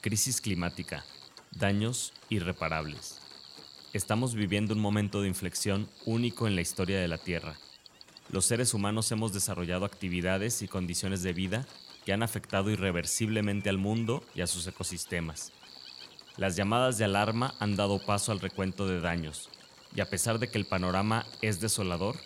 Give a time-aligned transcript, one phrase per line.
[0.00, 1.04] Crisis climática.
[1.50, 3.20] Daños irreparables.
[3.92, 7.58] Estamos viviendo un momento de inflexión único en la historia de la Tierra.
[8.30, 11.66] Los seres humanos hemos desarrollado actividades y condiciones de vida
[12.06, 15.52] que han afectado irreversiblemente al mundo y a sus ecosistemas.
[16.38, 19.50] Las llamadas de alarma han dado paso al recuento de daños,
[19.94, 22.16] y a pesar de que el panorama es desolador,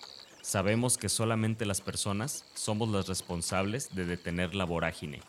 [0.43, 5.23] sabemos que solamente las personas somos las responsables de detener la vorágine,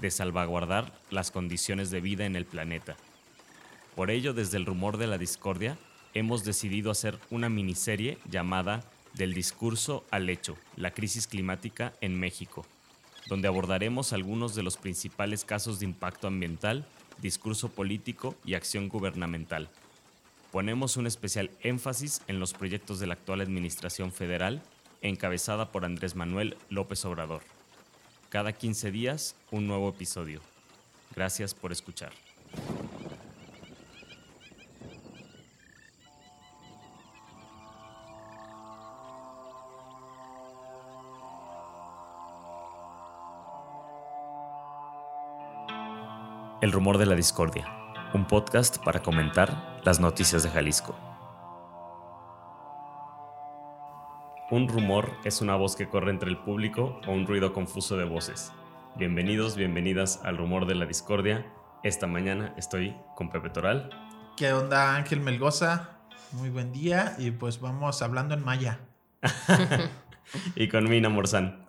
[0.00, 2.96] de salvaguardar las condiciones de vida en el planeta.
[3.94, 5.78] Por ello, desde el rumor de la discordia,
[6.14, 12.64] hemos decidido hacer una miniserie llamada Del discurso al hecho, la crisis climática en México,
[13.28, 16.86] donde abordaremos algunos de los principales casos de impacto ambiental,
[17.20, 19.68] discurso político y acción gubernamental
[20.50, 24.62] ponemos un especial énfasis en los proyectos de la actual Administración Federal,
[25.02, 27.42] encabezada por Andrés Manuel López Obrador.
[28.30, 30.40] Cada 15 días, un nuevo episodio.
[31.14, 32.12] Gracias por escuchar.
[46.62, 47.80] El rumor de la discordia
[48.12, 51.09] un podcast para comentar las noticias de Jalisco.
[54.50, 58.04] Un rumor es una voz que corre entre el público o un ruido confuso de
[58.04, 58.50] voces.
[58.96, 61.46] Bienvenidos, bienvenidas al rumor de la discordia.
[61.84, 63.90] Esta mañana estoy con Pepe Toral.
[64.36, 65.90] ¿Qué onda Ángel Melgoza?
[66.32, 68.80] Muy buen día y pues vamos hablando en maya.
[70.56, 71.64] y con Mina Morzán.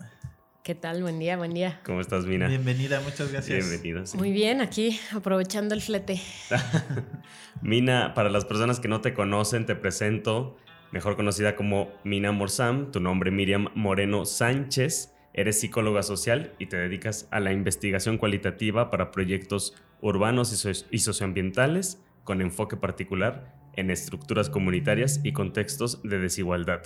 [0.64, 1.04] ¿Qué tal?
[1.04, 1.82] Buen día, buen día.
[1.86, 2.48] ¿Cómo estás, Mina?
[2.48, 3.68] Bienvenida, muchas gracias.
[3.68, 4.04] Bienvenida.
[4.16, 6.20] Muy bien, aquí aprovechando el flete.
[7.62, 10.58] Mina, para las personas que no te conocen, te presento,
[10.92, 15.14] mejor conocida como Mina Morsam, tu nombre Miriam Moreno Sánchez.
[15.34, 21.00] Eres psicóloga social y te dedicas a la investigación cualitativa para proyectos urbanos y, y
[21.00, 26.82] socioambientales con enfoque particular en estructuras comunitarias y contextos de desigualdad.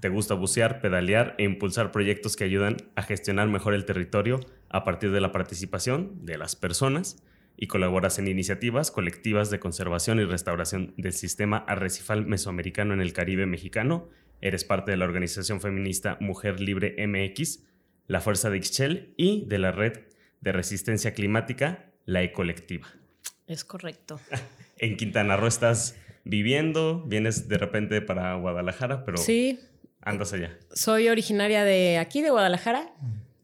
[0.00, 4.84] Te gusta bucear, pedalear e impulsar proyectos que ayudan a gestionar mejor el territorio a
[4.84, 7.24] partir de la participación de las personas
[7.60, 13.12] y colaboras en iniciativas colectivas de conservación y restauración del sistema arrecifal mesoamericano en el
[13.12, 14.08] Caribe mexicano.
[14.40, 17.64] Eres parte de la organización feminista Mujer Libre MX,
[18.06, 19.98] la Fuerza de Ixchel y de la red
[20.40, 22.86] de resistencia climática, la Ecolectiva.
[23.48, 24.20] Es correcto.
[24.78, 29.18] en Quintana Roo estás viviendo, vienes de repente para Guadalajara, pero...
[29.18, 29.58] Sí,
[30.00, 30.56] Andas allá.
[30.72, 32.88] Soy originaria de aquí, de Guadalajara.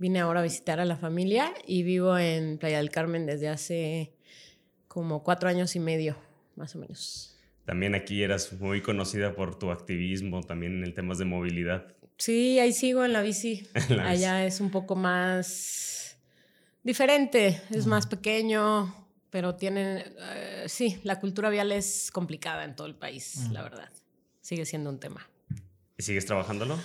[0.04, 4.12] Vine ahora a visitar a la familia y vivo en Playa del Carmen desde hace
[4.86, 6.14] como cuatro años y medio,
[6.56, 7.38] más o menos.
[7.64, 11.86] También aquí eras muy conocida por tu activismo, también en el temas de movilidad.
[12.18, 13.66] Sí, ahí sigo en la bici.
[14.02, 16.18] Allá es un poco más
[16.82, 18.94] diferente, es más pequeño,
[19.30, 20.04] pero tienen,
[20.34, 23.88] eh, sí, la cultura vial es complicada en todo el país, la verdad.
[24.42, 25.26] Sigue siendo un tema.
[25.96, 26.78] ¿Y sigues trabajándolo?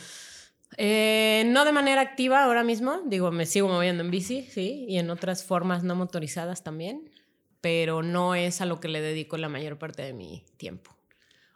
[0.77, 4.97] Eh, no de manera activa ahora mismo, digo, me sigo moviendo en bici, sí, y
[4.97, 7.09] en otras formas no motorizadas también,
[7.61, 10.95] pero no es a lo que le dedico la mayor parte de mi tiempo.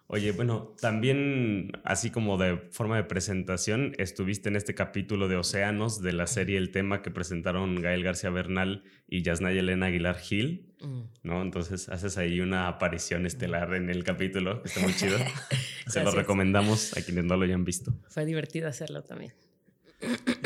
[0.07, 6.01] Oye, bueno, también así como de forma de presentación, estuviste en este capítulo de Océanos
[6.01, 10.72] de la serie El tema que presentaron Gael García Bernal y Yasnaya Elena Aguilar Gil.
[11.23, 11.41] ¿No?
[11.41, 15.17] Entonces haces ahí una aparición estelar en el capítulo, está muy chido.
[15.87, 17.93] Se lo recomendamos a quienes no lo hayan visto.
[18.09, 19.33] Fue divertido hacerlo también.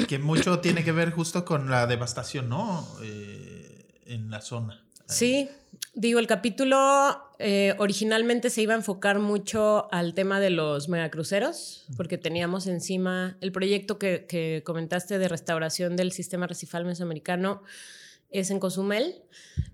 [0.08, 2.88] Que mucho tiene que ver justo con la devastación, ¿no?
[3.02, 4.84] Eh, en la zona.
[5.08, 5.50] Sí,
[5.94, 11.86] digo, el capítulo eh, originalmente se iba a enfocar mucho al tema de los megacruceros,
[11.96, 17.64] porque teníamos encima el proyecto que, comentaste de restauración del sistema recifal mesoamericano
[18.30, 19.24] es en Cozumel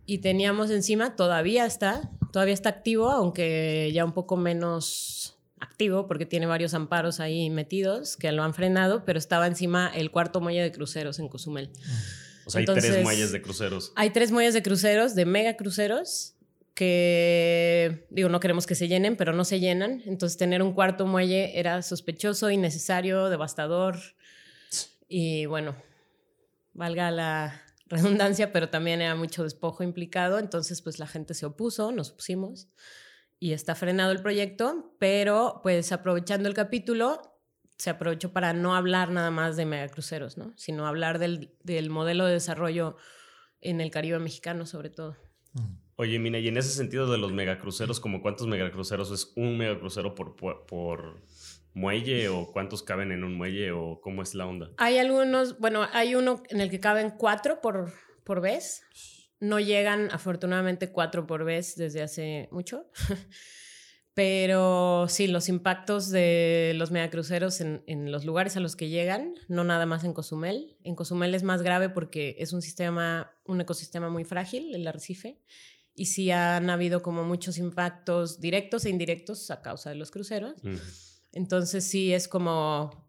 [0.06, 6.26] y teníamos encima, todavía está, todavía está activo, aunque ya un poco menos activo porque
[6.26, 10.62] tiene varios amparos ahí metidos que lo han frenado, pero estaba encima el cuarto muelle
[10.62, 11.72] de cruceros en Cozumel.
[12.46, 13.94] O sea, hay tres muelles de cruceros.
[13.96, 16.36] Hay tres muelles de cruceros, de mega cruceros,
[16.74, 20.02] que, digo, no queremos que se llenen, pero no se llenan.
[20.06, 23.98] Entonces, tener un cuarto muelle era sospechoso, innecesario, devastador.
[25.08, 25.76] Y bueno,
[26.74, 27.62] valga la
[27.94, 30.40] redundancia, pero también era mucho despojo implicado.
[30.40, 32.68] Entonces, pues la gente se opuso, nos opusimos
[33.40, 37.22] y está frenado el proyecto, pero pues aprovechando el capítulo,
[37.78, 40.54] se aprovechó para no hablar nada más de megacruceros, ¿no?
[40.56, 41.50] Sino hablar del,
[41.90, 42.96] modelo de desarrollo
[43.60, 45.18] en el Caribe mexicano, sobre todo.
[45.98, 50.16] Oye, Mina, y en ese sentido de los megacruceros, ¿como cuántos megacruceros es un megacrucero
[50.16, 51.22] por, por,
[51.74, 54.72] muelle o cuántos caben en un muelle o cómo es la onda?
[54.78, 57.94] Hay algunos, bueno, hay uno en el que caben cuatro por,
[58.24, 58.84] por vez.
[59.40, 62.90] no llegan afortunadamente cuatro por vez desde hace mucho.
[64.16, 69.34] Pero sí, los impactos de los megacruceros en, en los lugares a los que llegan,
[69.48, 70.78] no nada más en Cozumel.
[70.84, 75.42] En Cozumel es más grave porque es un sistema, un ecosistema muy frágil, el arrecife,
[75.96, 80.62] y sí han habido como muchos impactos directos e indirectos a causa de los cruceros.
[81.34, 83.08] Entonces sí es como,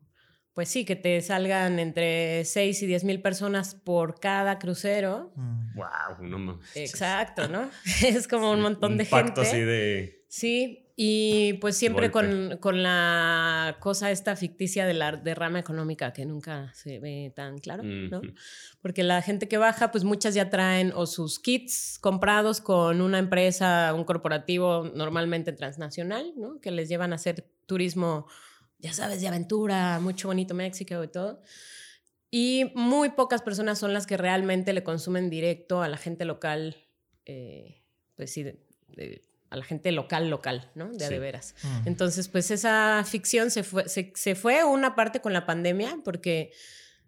[0.54, 5.32] pues sí, que te salgan entre 6 y 10 mil personas por cada crucero.
[5.36, 6.74] Wow, no mames.
[6.74, 7.70] Exacto, ¿no?
[8.02, 9.40] es como un montón de gente.
[9.40, 10.24] así de...
[10.28, 16.24] Sí, y pues siempre con, con, la cosa esta ficticia de la derrama económica que
[16.24, 18.22] nunca se ve tan claro, ¿no?
[18.80, 23.18] Porque la gente que baja, pues muchas ya traen o sus kits comprados con una
[23.18, 26.60] empresa, un corporativo normalmente transnacional, ¿no?
[26.60, 28.28] Que les llevan a hacer turismo,
[28.78, 31.42] ya sabes, de aventura, mucho bonito México y todo.
[32.30, 36.76] Y muy pocas personas son las que realmente le consumen directo a la gente local,
[37.26, 37.82] eh,
[38.14, 40.92] pues sí, de a la gente local, local, ¿no?
[40.92, 41.54] De de veras.
[41.84, 46.52] Entonces, pues esa ficción se fue, se, fue una parte con la pandemia, porque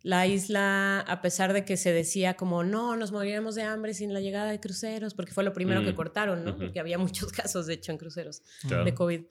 [0.03, 4.15] la isla, a pesar de que se decía como, no, nos moriremos de hambre sin
[4.15, 5.97] la llegada de cruceros, porque fue lo primero que mm.
[5.97, 6.57] cortaron, ¿no?
[6.57, 9.23] Porque había muchos casos, de hecho, en cruceros de COVID.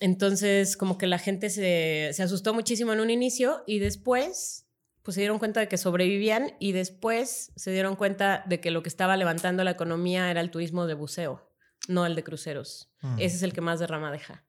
[0.00, 4.64] Entonces, como que la gente se, se asustó muchísimo en un inicio y después
[5.02, 8.82] pues se dieron cuenta de que sobrevivían y después se dieron cuenta de que lo
[8.82, 11.45] que estaba levantando la economía era el turismo de buceo
[11.88, 12.90] no el de cruceros.
[13.02, 13.14] Mm.
[13.18, 14.44] Ese es el que más derrama deja.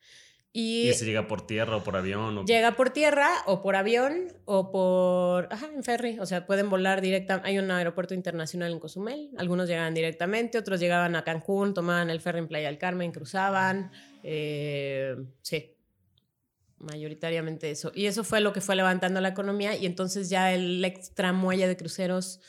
[0.54, 2.46] Y, ese llega por tierra o por avión?
[2.48, 5.54] Llega por tierra o por avión o por...
[5.54, 6.18] Ajá, en ferry.
[6.20, 7.48] O sea, pueden volar directamente.
[7.48, 9.30] Hay un aeropuerto internacional en Cozumel.
[9.38, 13.92] Algunos llegaban directamente, otros llegaban a Cancún, tomaban el ferry en Playa del Carmen, cruzaban.
[14.24, 15.76] Eh, sí,
[16.80, 17.92] mayoritariamente eso.
[17.94, 21.68] Y eso fue lo que fue levantando la economía y entonces ya el extra muelle
[21.68, 22.40] de cruceros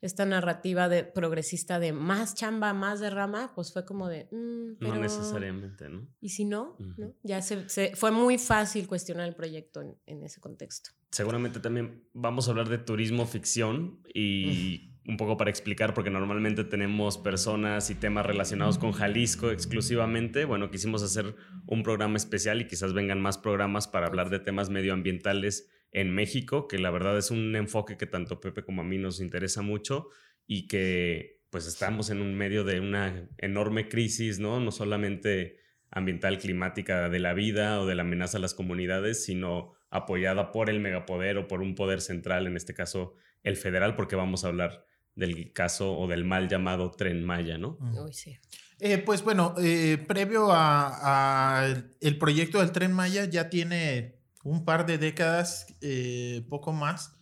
[0.00, 4.28] esta narrativa de progresista de más chamba, más derrama, pues fue como de...
[4.30, 6.06] Mm, no necesariamente, ¿no?
[6.20, 7.14] Y si no, ¿no?
[7.22, 10.90] Ya se, fue muy fácil cuestionar el proyecto en, ese contexto.
[11.10, 16.64] Seguramente también vamos a hablar de turismo ficción y un poco para explicar, porque normalmente
[16.64, 20.44] tenemos personas y temas relacionados con Jalisco exclusivamente.
[20.44, 21.34] Bueno, quisimos hacer
[21.66, 26.68] un programa especial y quizás vengan más programas para hablar de temas medioambientales en México,
[26.68, 30.08] que la verdad es un enfoque que tanto Pepe como a mí nos interesa mucho
[30.46, 34.60] y que pues estamos en un medio de una enorme crisis, ¿no?
[34.60, 35.56] No solamente
[35.90, 40.68] ambiental, climática de la vida o de la amenaza a las comunidades, sino apoyada por
[40.68, 44.48] el megapoder o por un poder central, en este caso el federal, porque vamos a
[44.48, 47.78] hablar del caso o del mal llamado Tren Maya, ¿no?
[47.80, 48.38] Uy, sí.
[48.80, 51.66] Eh, pues bueno, eh, previo a,
[52.00, 57.14] el proyecto del Tren Maya ya tiene un par de décadas, eh, poco más,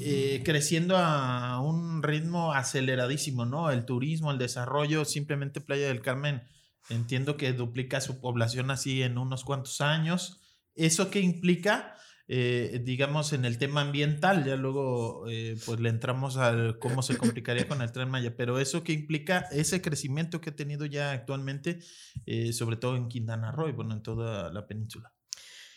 [0.00, 3.70] eh, creciendo a un ritmo aceleradísimo, ¿no?
[3.70, 6.42] El turismo, el desarrollo, simplemente Playa del Carmen,
[6.88, 10.40] entiendo que duplica su población así en unos cuantos años.
[10.74, 11.94] ¿Eso qué implica?
[12.28, 15.24] Eh, digamos, en el tema ambiental, ya luego
[15.66, 19.48] pues le entramos a cómo se complicaría con el tren Maya, pero eso que implica
[19.50, 21.80] ese crecimiento que ha tenido ya actualmente,
[22.52, 25.12] sobre todo en Quintana Roo y bueno, en toda la península.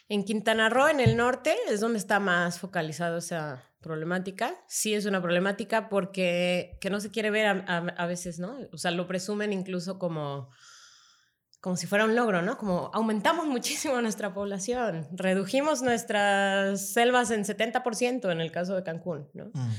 [0.10, 4.56] En Quintana Roo, en el norte, es donde está más focalizado esa problemática.
[4.68, 8.58] Sí es una problemática porque que no se quiere ver a, veces, ¿no?
[8.72, 10.50] O sea, lo presumen incluso como,
[11.62, 12.58] como si fuera un logro, ¿no?
[12.58, 19.30] Como aumentamos muchísimo nuestra población, redujimos nuestras selvas en 70% en el caso de Cancún,
[19.34, 19.52] ¿no?
[19.54, 19.72] Mm.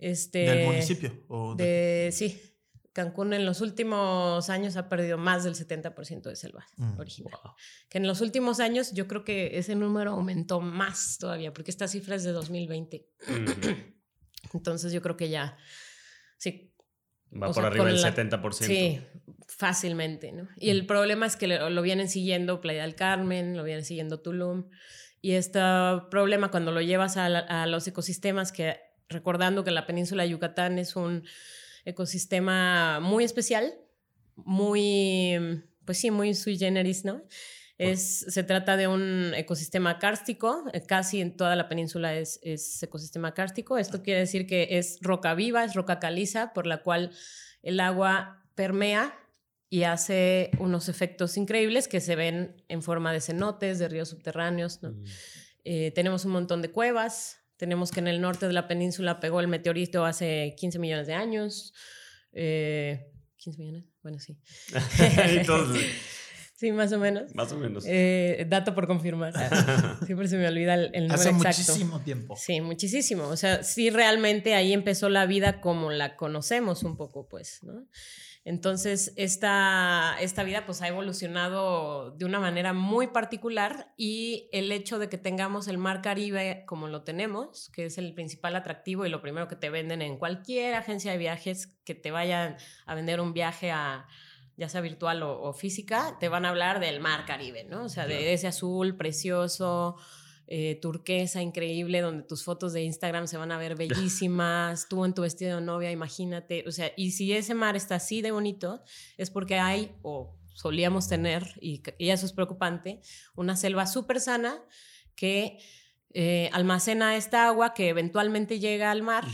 [0.00, 1.12] Este, ¿Del municipio?
[1.56, 2.53] de, sí,
[2.94, 7.32] Cancún en los últimos años ha perdido más del 70% de selva mm, original.
[7.88, 11.88] Que en los últimos años yo creo que ese número aumentó más todavía, porque esta
[11.88, 13.04] cifra es de 2020.
[14.54, 15.58] Entonces yo creo que ya,
[16.38, 16.72] sí.
[17.32, 18.52] Va por arriba del 70%.
[18.52, 19.02] Sí,
[19.48, 20.48] fácilmente, ¿no?
[20.56, 24.70] Y el problema es que lo, vienen siguiendo Playa del Carmen, lo vienen siguiendo Tulum.
[25.20, 25.58] Y este
[26.12, 30.78] problema cuando lo llevas a, a los ecosistemas, que recordando que la península de Yucatán
[30.78, 31.24] es un
[31.84, 33.74] ecosistema muy especial,
[34.36, 37.22] muy, pues sí, muy sui generis, ¿no?
[37.76, 42.80] Es, se trata de un ecosistema kárstico, eh, casi en toda la península es, es,
[42.82, 43.78] ecosistema kárstico.
[43.78, 47.10] Esto quiere decir que es roca viva, es roca caliza, por la cual
[47.62, 49.18] el agua permea
[49.68, 54.80] y hace unos efectos increíbles que se ven en forma de cenotes, de ríos subterráneos.
[54.84, 54.92] ¿no?
[54.92, 55.04] Mm.
[55.64, 59.40] Eh, tenemos un montón de cuevas, tenemos que en el norte de la península pegó
[59.40, 61.72] el meteorito hace 15 millones de años.
[62.32, 64.38] Eh, 15 millones, bueno, sí.
[66.56, 67.34] Sí, más o menos.
[67.34, 67.84] Más o menos.
[67.86, 69.34] Eh, dato por confirmar.
[70.06, 71.72] Siempre se me olvida el, el número Hace exacto.
[71.72, 72.36] muchísimo tiempo.
[72.36, 73.24] Sí, muchísimo.
[73.24, 77.86] O sea, sí, realmente ahí empezó la vida como la conocemos un poco, pues, ¿no?
[78.46, 84.98] Entonces, esta, esta vida pues ha evolucionado de una manera muy particular y el hecho
[84.98, 89.08] de que tengamos el mar Caribe como lo tenemos, que es el principal atractivo y
[89.08, 93.20] lo primero que te venden en cualquier agencia de viajes que te vayan a vender
[93.20, 94.06] un viaje a
[94.56, 97.84] ya sea virtual o, o física, te van a hablar del mar Caribe, ¿no?
[97.84, 99.96] O sea, de ese azul precioso,
[100.46, 105.14] eh, turquesa increíble, donde tus fotos de Instagram se van a ver bellísimas, tú en
[105.14, 108.82] tu vestido de novia, imagínate, o sea, y si ese mar está así de bonito,
[109.16, 113.00] es porque hay, o solíamos tener, y, y eso es preocupante,
[113.34, 114.62] una selva súper sana
[115.16, 115.58] que
[116.16, 119.24] eh, almacena esta agua que eventualmente llega al mar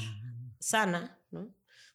[0.59, 1.20] sana.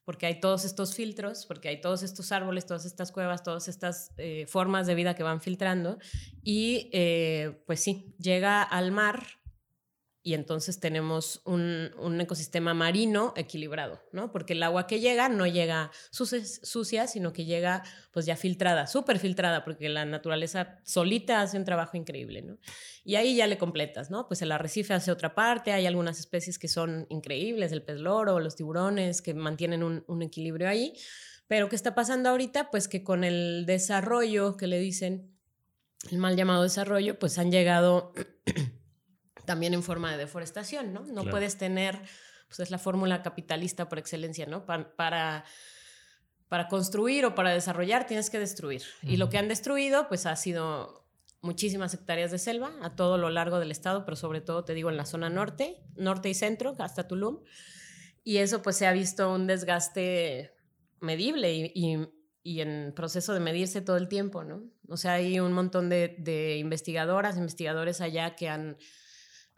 [0.05, 4.11] Porque hay todos estos filtros, porque hay todos estos árboles, todas estas cuevas, todas estas
[4.17, 5.97] eh, formas de vida que van filtrando.
[6.43, 9.25] Y eh, pues sí, llega al mar
[10.25, 14.31] y entonces tenemos un, un ecosistema marino equilibrado, ¿no?
[14.31, 19.19] Porque el agua que llega no llega sucia, sino que llega pues ya filtrada, súper
[19.19, 22.57] filtrada, porque la naturaleza solita hace un trabajo increíble, ¿no?
[23.03, 24.27] Y ahí ya le completas, ¿no?
[24.27, 28.39] Pues el arrecife hace otra parte, hay algunas especies que son increíbles, el pez loro,
[28.39, 30.93] los tiburones, que mantienen un, un equilibrio ahí.
[31.45, 32.71] Pero ¿qué está pasando ahorita?
[32.71, 35.37] Pues que con el desarrollo que le dicen,
[36.09, 38.11] el mal llamado desarrollo, pues han llegado
[39.45, 41.01] también en forma de deforestación, ¿no?
[41.01, 41.31] No Claro.
[41.31, 41.99] puedes tener,
[42.47, 44.65] pues es la fórmula capitalista por excelencia, ¿no?
[44.65, 45.45] Pa- para,
[46.47, 48.83] para construir o para desarrollar tienes que destruir.
[49.01, 51.05] Y lo que han destruido, pues ha sido
[51.41, 54.89] muchísimas hectáreas de selva a todo lo largo del estado, pero sobre todo, te digo,
[54.89, 57.41] en la zona norte, norte y centro, hasta Tulum.
[58.23, 60.51] Y eso pues se ha visto un desgaste
[61.01, 62.09] medible y, y-
[62.47, 64.63] y en proceso de medirse todo el tiempo, ¿no?
[64.87, 68.77] O sea, hay un montón de, de investigadoras, investigadores allá que han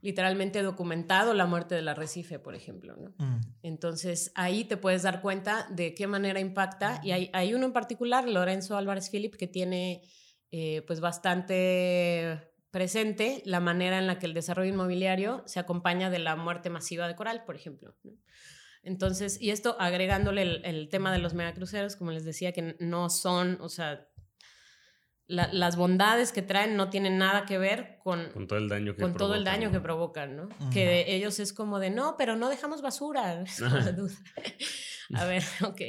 [0.01, 3.13] literalmente documentado la muerte del arrecife, por ejemplo, ¿no?
[3.17, 3.41] Mm.
[3.63, 7.01] Entonces ahí te puedes dar cuenta de qué manera impacta.
[7.03, 10.01] Y hay, hay uno en particular, Lorenzo Álvarez Philip, que tiene
[10.51, 16.19] eh, pues bastante presente la manera en la que el desarrollo inmobiliario se acompaña de
[16.19, 17.95] la muerte masiva de coral, por ejemplo.
[18.03, 18.11] ¿no?
[18.83, 23.09] Entonces, y esto agregándole el, el tema de los megacruceros, como les decía, que no
[23.09, 24.07] son, o sea,
[25.27, 28.95] la- las bondades que traen no tienen nada que ver con, Con todo el daño
[28.95, 29.71] que con todo el provocan, daño ¿no?
[29.73, 30.49] que provocan, ¿no?
[30.71, 33.43] Que de ellos es como de, no, pero no dejamos basura.
[35.13, 35.81] A ver, ok,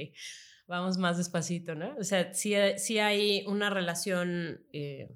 [0.67, 1.95] vamos más despacito, ¿no?
[1.99, 5.09] O sea, sí, sí hay una relación eh,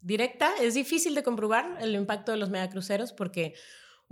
[0.00, 0.50] directa.
[0.60, 3.54] Es difícil de comprobar el impacto de los megacruceros porque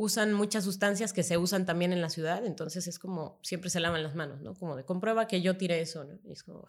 [0.01, 3.81] usan muchas sustancias que se usan también en la ciudad, entonces es como, siempre se
[3.81, 4.55] lavan las manos, ¿no?
[4.55, 6.19] Como de, comprueba que yo tiré eso, ¿no?
[6.25, 6.67] Y es como,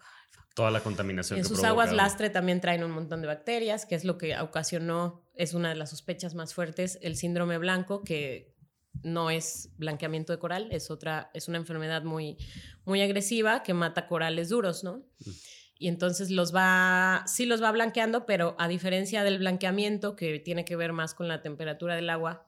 [0.54, 1.96] Toda la contaminación en que sus provoca, aguas ¿no?
[1.96, 5.76] lastre también traen un montón de bacterias, que es lo que ocasionó, es una de
[5.76, 8.54] las sospechas más fuertes, el síndrome blanco, que
[9.02, 12.36] no es blanqueamiento de coral, es otra, es una enfermedad muy,
[12.84, 15.06] muy agresiva que mata corales duros, ¿no?
[15.24, 15.30] Mm.
[15.78, 20.66] Y entonces los va, sí los va blanqueando, pero a diferencia del blanqueamiento, que tiene
[20.66, 22.46] que ver más con la temperatura del agua.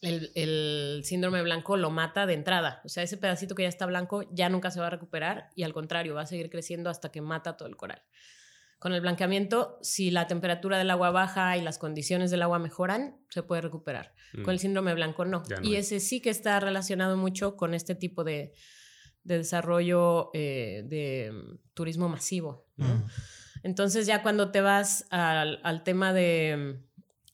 [0.00, 2.80] El, el síndrome blanco lo mata de entrada.
[2.84, 5.64] O sea, ese pedacito que ya está blanco ya nunca se va a recuperar y
[5.64, 8.02] al contrario, va a seguir creciendo hasta que mata todo el coral.
[8.78, 13.16] Con el blanqueamiento, si la temperatura del agua baja y las condiciones del agua mejoran,
[13.28, 14.14] se puede recuperar.
[14.34, 14.42] Mm.
[14.42, 15.42] Con el síndrome blanco no.
[15.48, 18.52] No y ese sí que está relacionado mucho con este tipo de,
[19.24, 22.68] de desarrollo eh, de mm, turismo masivo.
[22.76, 22.86] ¿no?
[22.86, 23.06] Mm.
[23.64, 26.78] Entonces ya cuando te vas al, al tema de,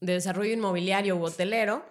[0.01, 1.85] de desarrollo inmobiliario u hotelero.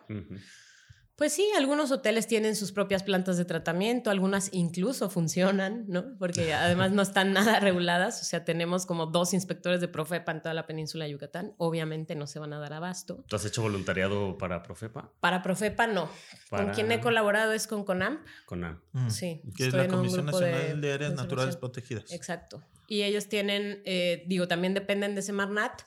[1.15, 6.17] Pues sí, algunos hoteles tienen sus propias plantas de tratamiento, algunas incluso funcionan, ¿no?
[6.17, 10.41] Porque además no están nada reguladas, o sea, tenemos como dos inspectores de Profepa en
[10.41, 13.23] toda la península de Yucatán, obviamente no se van a dar abasto.
[13.27, 15.11] ¿Tú has hecho voluntariado para Profepa?
[15.19, 16.09] Para Profepa no.
[16.49, 18.81] Para- Con quien he colaborado es con CONAMP, Con A.
[18.93, 19.09] Mm.
[19.09, 19.41] sí.
[19.55, 21.15] Que es la Comisión Nacional de, Áreas conservación.
[21.15, 22.11] Naturales Protegidas.
[22.11, 22.63] Exacto.
[22.87, 25.81] Y ellos tienen, eh, digo, también dependen de Semarnat,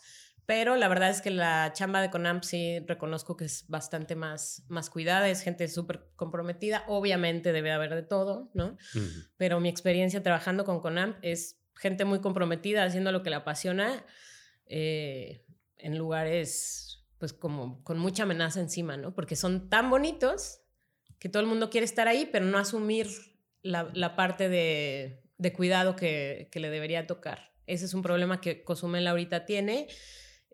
[0.46, 4.64] pero la verdad es que la chamba de CONAMP sí reconozco que es bastante más,
[4.68, 8.76] más cuidada, es gente súper comprometida, obviamente debe haber de todo, ¿no?
[8.94, 9.08] Ujú.
[9.36, 14.04] Pero mi experiencia trabajando con CONAMP es gente muy comprometida, haciendo lo que le apasiona,
[14.66, 15.44] eh,
[15.78, 19.14] en lugares, pues como con mucha amenaza encima, ¿no?
[19.14, 20.60] Porque son tan bonitos
[21.18, 23.08] que todo el mundo quiere estar ahí, pero no asumir
[23.62, 27.52] la, la parte de, de cuidado que, que le debería tocar.
[27.66, 29.88] Ese es un problema que Cozumel ahorita tiene.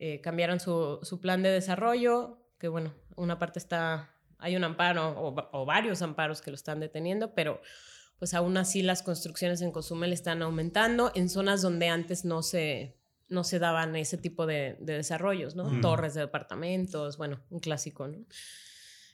[0.05, 5.15] Eh, cambiaron su, su plan de desarrollo, que bueno, una parte está, hay un amparo
[5.17, 7.61] o, va- o varios amparos que lo están deteniendo, pero
[8.19, 12.97] pues aún así las construcciones en Cozumel están aumentando en zonas donde antes no se,
[13.29, 15.81] no se daban ese tipo de, desarrollos, ¿no?
[15.81, 18.19] Torres de departamentos, bueno, un clásico, ¿no?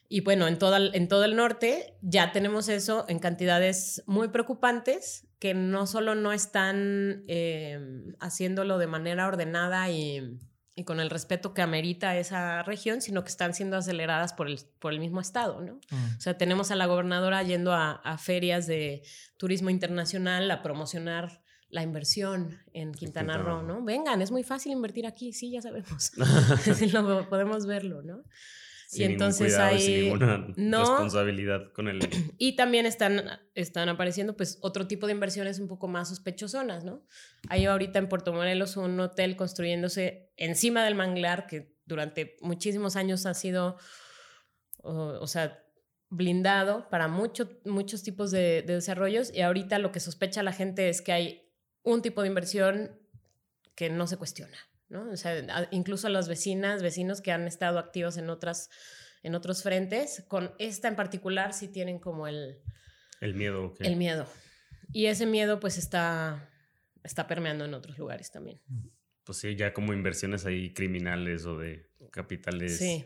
[0.08, 5.26] Y bueno, en, toda, en todo el norte ya tenemos eso en cantidades muy preocupantes
[5.38, 10.38] que no solo no están em, haciéndolo de manera ordenada y,
[10.84, 14.92] con el respeto que amerita esa región, sino que están siendo aceleradas por el, por
[14.92, 15.80] el mismo Estado, ¿no?
[15.90, 16.16] Mm.
[16.16, 19.02] O sea, tenemos a la gobernadora yendo a, a, ferias de
[19.36, 23.84] turismo internacional a promocionar la inversión en Quintana, Roo, ¿no?
[23.84, 26.12] Vengan, es muy fácil invertir aquí, sí, ya sabemos.
[27.28, 28.24] podemos verlo, ¿no?
[28.92, 32.00] Y entonces hay sin ninguna responsabilidad con el
[32.38, 33.22] y también están
[33.54, 37.02] están apareciendo pues otro tipo de inversiones un poco más sospechosonas no
[37.48, 43.26] hay ahorita en Puerto Morelos un hotel construyéndose encima del manglar que durante muchísimos años
[43.26, 43.76] ha sido
[44.78, 45.62] o, sea
[46.08, 50.88] blindado para muchos muchos tipos de, de desarrollos y ahorita lo que sospecha la gente
[50.88, 51.52] es que hay
[51.82, 52.98] un tipo de inversión
[53.74, 54.56] que no se cuestiona
[54.88, 55.10] ¿no?
[55.10, 58.70] O sea, incluso las vecinas, vecinos que han estado activos en otras
[59.22, 62.60] en otros frentes, con esta en particular sí tienen como el
[63.20, 64.26] el miedo, el miedo.
[64.92, 66.48] Y ese miedo pues está
[67.02, 68.60] está permeando en otros lugares también.
[69.24, 72.78] Pues sí, ya como inversiones ahí criminales o de capitales.
[72.78, 73.04] Sí.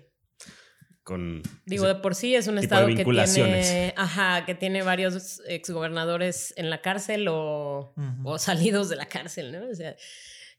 [1.03, 6.55] Con Digo, de por sí es un estado que tiene, ajá, que tiene varios exgobernadores
[6.57, 9.69] en la cárcel o, o salidos de la cárcel, ¿no?
[9.69, 9.97] O sea,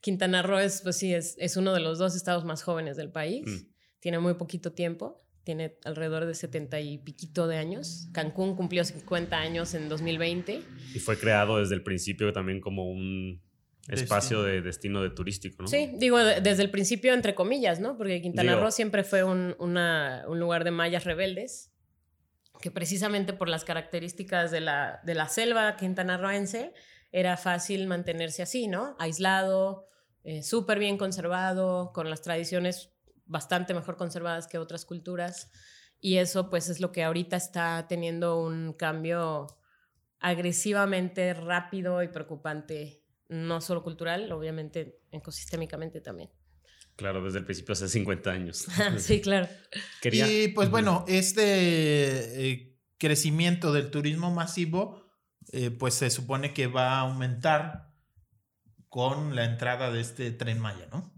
[0.04, 3.10] Quintana Roo es, pues sí, es, es uno de los dos estados más jóvenes del
[3.10, 3.46] país.
[3.46, 3.72] Mm.
[4.00, 8.10] Tiene muy poquito tiempo, tiene alrededor de 70 y piquito de años.
[8.12, 10.60] Cancún cumplió 50 años en 2020.
[10.94, 13.40] Y fue creado desde el principio también como un
[13.88, 15.68] espacio de destino de turístico, ¿no?
[15.68, 17.96] Sí, digo, desde el principio, entre comillas, ¿no?
[17.96, 21.72] Porque Quintana Roo siempre fue un, un, lugar de mayas rebeldes,
[22.60, 26.74] que precisamente por las características de la, de la selva quintanarroense
[27.10, 28.96] era fácil mantenerse así, ¿no?
[28.98, 29.88] Aislado,
[30.24, 32.90] eh, súper bien conservado, con las tradiciones
[33.26, 35.50] bastante mejor conservadas que otras culturas.
[36.00, 39.46] Y eso pues es lo que ahorita está teniendo un cambio
[40.20, 46.30] agresivamente rápido y preocupante, no solo cultural, obviamente ecosistémicamente también.
[46.96, 48.66] Claro, desde el principio hace 50 años.
[48.98, 49.48] sí, claro.
[50.04, 55.04] Y pues bueno, este eh, crecimiento del turismo masivo,
[55.52, 57.93] eh, pues se supone que va a aumentar
[58.94, 61.12] con la entrada de este tren Maya, ¿no?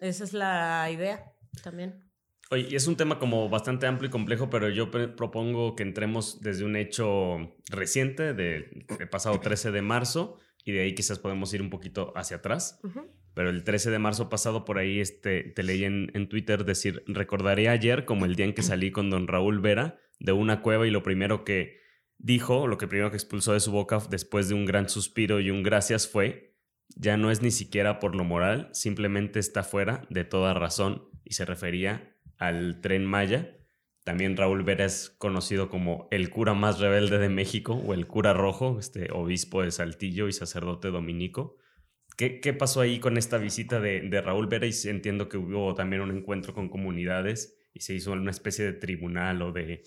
[0.00, 2.10] Esa es la idea también.
[2.50, 6.40] Oye, y es un tema como bastante amplio y complejo, pero yo propongo que entremos
[6.40, 11.60] desde un hecho reciente del pasado 13 de marzo y de ahí quizás podemos ir
[11.60, 12.80] un poquito hacia atrás.
[13.34, 17.04] Pero el 13 de marzo pasado por ahí este, te leí en, en Twitter decir,
[17.06, 20.86] recordaré ayer como el día en que salí con don Raúl Vera de una cueva
[20.86, 21.78] y lo primero que
[22.16, 25.50] dijo, lo que primero que expulsó de su boca después de un gran suspiro y
[25.50, 26.51] un gracias fue,
[26.96, 31.34] ya no es ni siquiera por lo moral, simplemente está fuera de toda razón y
[31.34, 33.56] se refería al tren Maya.
[34.04, 38.32] También Raúl Vera es conocido como el cura más rebelde de México o el cura
[38.32, 41.56] rojo, este obispo de Saltillo y sacerdote dominico.
[42.16, 44.66] ¿Qué, qué pasó ahí con esta visita de, de Raúl Vera?
[44.66, 48.72] Y entiendo que hubo también un encuentro con comunidades y se hizo una especie de
[48.72, 49.82] tribunal o de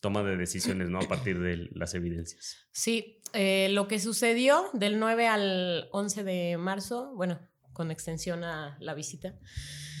[0.00, 0.98] toma de decisiones, ¿no?
[0.98, 2.68] A partir de las evidencias.
[2.72, 7.38] Sí, eh, lo que sucedió del 9 al 11 de marzo, bueno,
[7.72, 9.34] con extensión a la visita.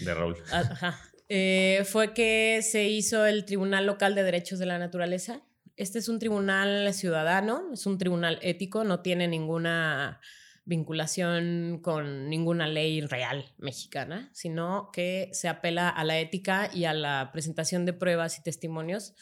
[0.00, 0.36] De Raúl.
[0.52, 1.00] Ajá.
[1.28, 5.42] Eh, fue que se hizo el Tribunal Local de Derechos de la Naturaleza.
[5.76, 10.20] Este es un tribunal ciudadano, es un tribunal ético, no tiene ninguna
[10.64, 16.92] vinculación con ninguna ley real mexicana, sino que se apela a la ética y a
[16.92, 19.14] la presentación de pruebas y testimonios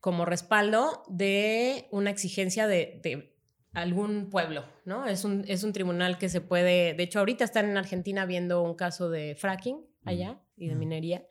[0.00, 3.34] como respaldo de una exigencia de,
[3.72, 5.06] algún pueblo, ¿no?
[5.06, 8.62] Es un, es un tribunal que se puede, de hecho ahorita están en Argentina viendo
[8.62, 11.26] un caso de fracking allá y de minería.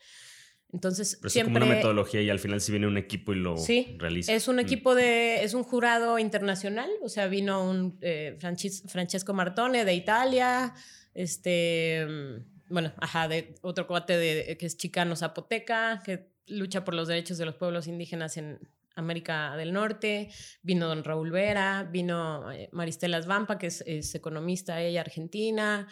[0.71, 1.53] Entonces, Pero siempre...
[1.53, 4.33] Es como una metodología y al final si viene un equipo y lo sí, realiza.
[4.33, 9.85] Es un equipo de, es un jurado internacional, o sea, vino un eh, Francesco Martone
[9.85, 10.73] de Italia,
[11.13, 16.93] este, mm, bueno, ajá, de otro cuate de, que es chicano zapoteca, que lucha por
[16.93, 18.59] los derechos de los pueblos indígenas en
[18.95, 20.29] América del Norte,
[20.63, 25.87] vino don Raúl Vera, vino eh, Maristela Svampa, que es, economista, ella argentina,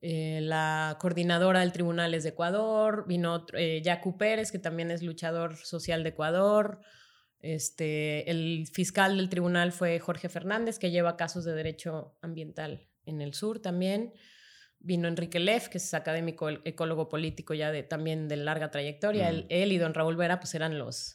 [0.00, 3.82] eh, la coordinadora del Tribunal es de Ecuador, vino eh,
[4.18, 6.80] Pérez, que también es luchador social de Ecuador,
[7.44, 13.20] este, el fiscal del tribunal fue Jorge Fernández, que lleva casos de derecho ambiental en
[13.20, 14.14] el sur también.
[14.84, 19.32] Vino Enrique Leff, que es académico, ecólogo político ya de, también de larga trayectoria.
[19.32, 19.46] Mm.
[19.48, 21.14] Él, y don Raúl Vera pues eran los,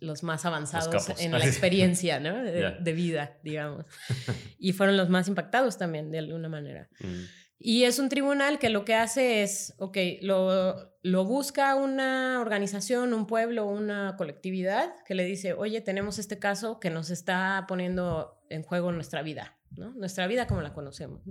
[0.00, 3.84] los más avanzados en la experiencia de, vida, digamos.
[4.58, 6.88] y fueron los más impactados también, de alguna manera.
[7.00, 7.24] Mm.
[7.60, 13.12] Y es un tribunal que lo que hace es, ok, lo, lo busca una organización,
[13.12, 18.38] un pueblo, una colectividad que le dice, oye, tenemos este caso que nos está poniendo
[18.48, 19.90] en juego nuestra vida, ¿no?
[19.94, 21.22] Nuestra vida como la conocemos.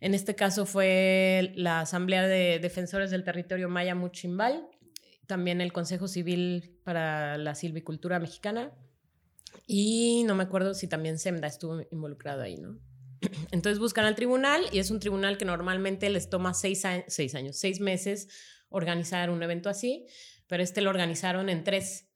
[0.00, 4.68] En este caso fue la Asamblea de Defensores del Territorio Maya Muchimbal,
[5.26, 8.72] también el Consejo Civil para la Silvicultura Mexicana
[9.66, 12.78] y no me acuerdo si también SEMDA estuvo involucrado ahí, ¿no?
[13.50, 17.56] Entonces buscan al tribunal y es un tribunal que normalmente les toma seis, seis años,
[17.56, 18.28] seis meses
[18.70, 20.06] organizar un evento así,
[20.46, 22.08] pero este lo organizaron en tres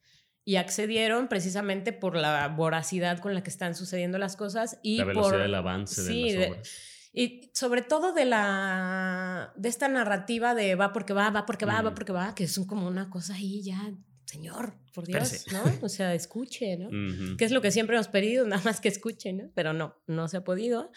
[0.44, 5.04] y accedieron precisamente por la voracidad con la que están sucediendo las cosas y la
[5.04, 6.91] velocidad por del avance de las obras.
[7.12, 11.82] Y sobre todo de la de esta narrativa de va porque va, va porque va,
[11.82, 13.92] va porque va, que es como una cosa ahí ya
[14.32, 15.62] Señor, por Dios, ¿no?
[15.82, 16.88] O sea, escuche, ¿no?
[17.36, 19.50] Que es lo que siempre hemos pedido, nada más que escuche, ¿no?
[19.54, 20.90] Pero no, no se ha podido.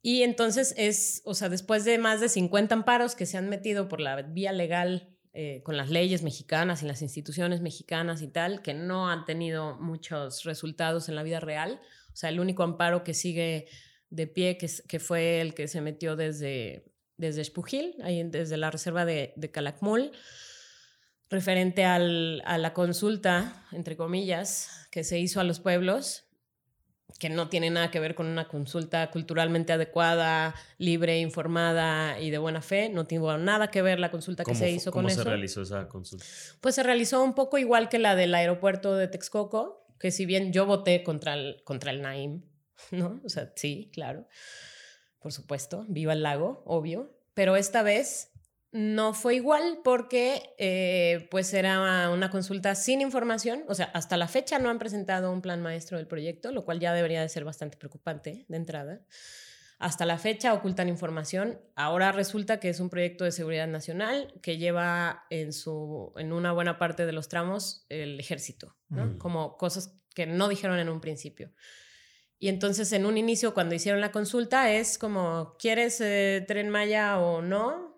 [0.00, 3.86] Y entonces es, o sea, después de más de 50 amparos que se han metido
[3.86, 8.62] por la vía legal eh, con las leyes mexicanas y las instituciones mexicanas y tal,
[8.62, 11.80] que no han tenido muchos resultados en la vida real.
[12.12, 13.66] O sea, el único amparo que sigue
[14.12, 16.84] de pie, que, que fue el que se metió desde,
[17.16, 20.12] desde Espujil, ahí desde la reserva de, de Calakmul,
[21.30, 26.24] referente al, a la consulta, entre comillas, que se hizo a los pueblos,
[27.18, 32.38] que no tiene nada que ver con una consulta culturalmente adecuada, libre, informada y de
[32.38, 32.90] buena fe.
[32.90, 35.16] No tuvo nada que ver la consulta que se hizo con eso.
[35.16, 36.24] ¿Cómo se realizó esa consulta?
[36.60, 40.52] Pues se realizó un poco igual que la del aeropuerto de Texcoco, que si bien
[40.52, 42.42] yo voté contra el, contra el Naim,
[42.90, 43.20] ¿no?
[43.24, 44.26] O sea, sí, claro,
[45.18, 48.32] por supuesto, viva el lago, obvio, pero esta vez
[48.72, 54.28] no fue igual porque eh, pues era una consulta sin información, o sea, hasta la
[54.28, 57.44] fecha no han presentado un plan maestro del proyecto, lo cual ya debería de ser
[57.44, 59.02] bastante preocupante de entrada.
[59.78, 61.60] Hasta la fecha ocultan información.
[61.74, 66.52] Ahora resulta que es un proyecto de seguridad nacional que lleva en, su, en una
[66.52, 69.18] buena parte de los tramos el ejército, ¿no?
[69.18, 71.52] como cosas que no dijeron en un principio.
[72.42, 77.20] Y entonces en un inicio cuando hicieron la consulta es como, ¿quieres eh, tren Maya
[77.20, 77.92] o no?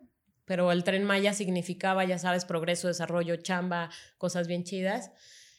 [0.45, 5.11] pero el tren Maya significaba, ya sabes, progreso, desarrollo, chamba, cosas bien chidas.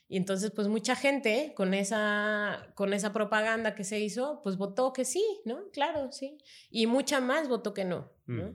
[0.07, 4.93] Y entonces, pues mucha gente con esa, con esa propaganda que se hizo, pues votó
[4.93, 5.71] que sí, ¿no?
[5.71, 6.37] Claro, sí.
[6.69, 8.53] Y mucha más votó que no, ¿no?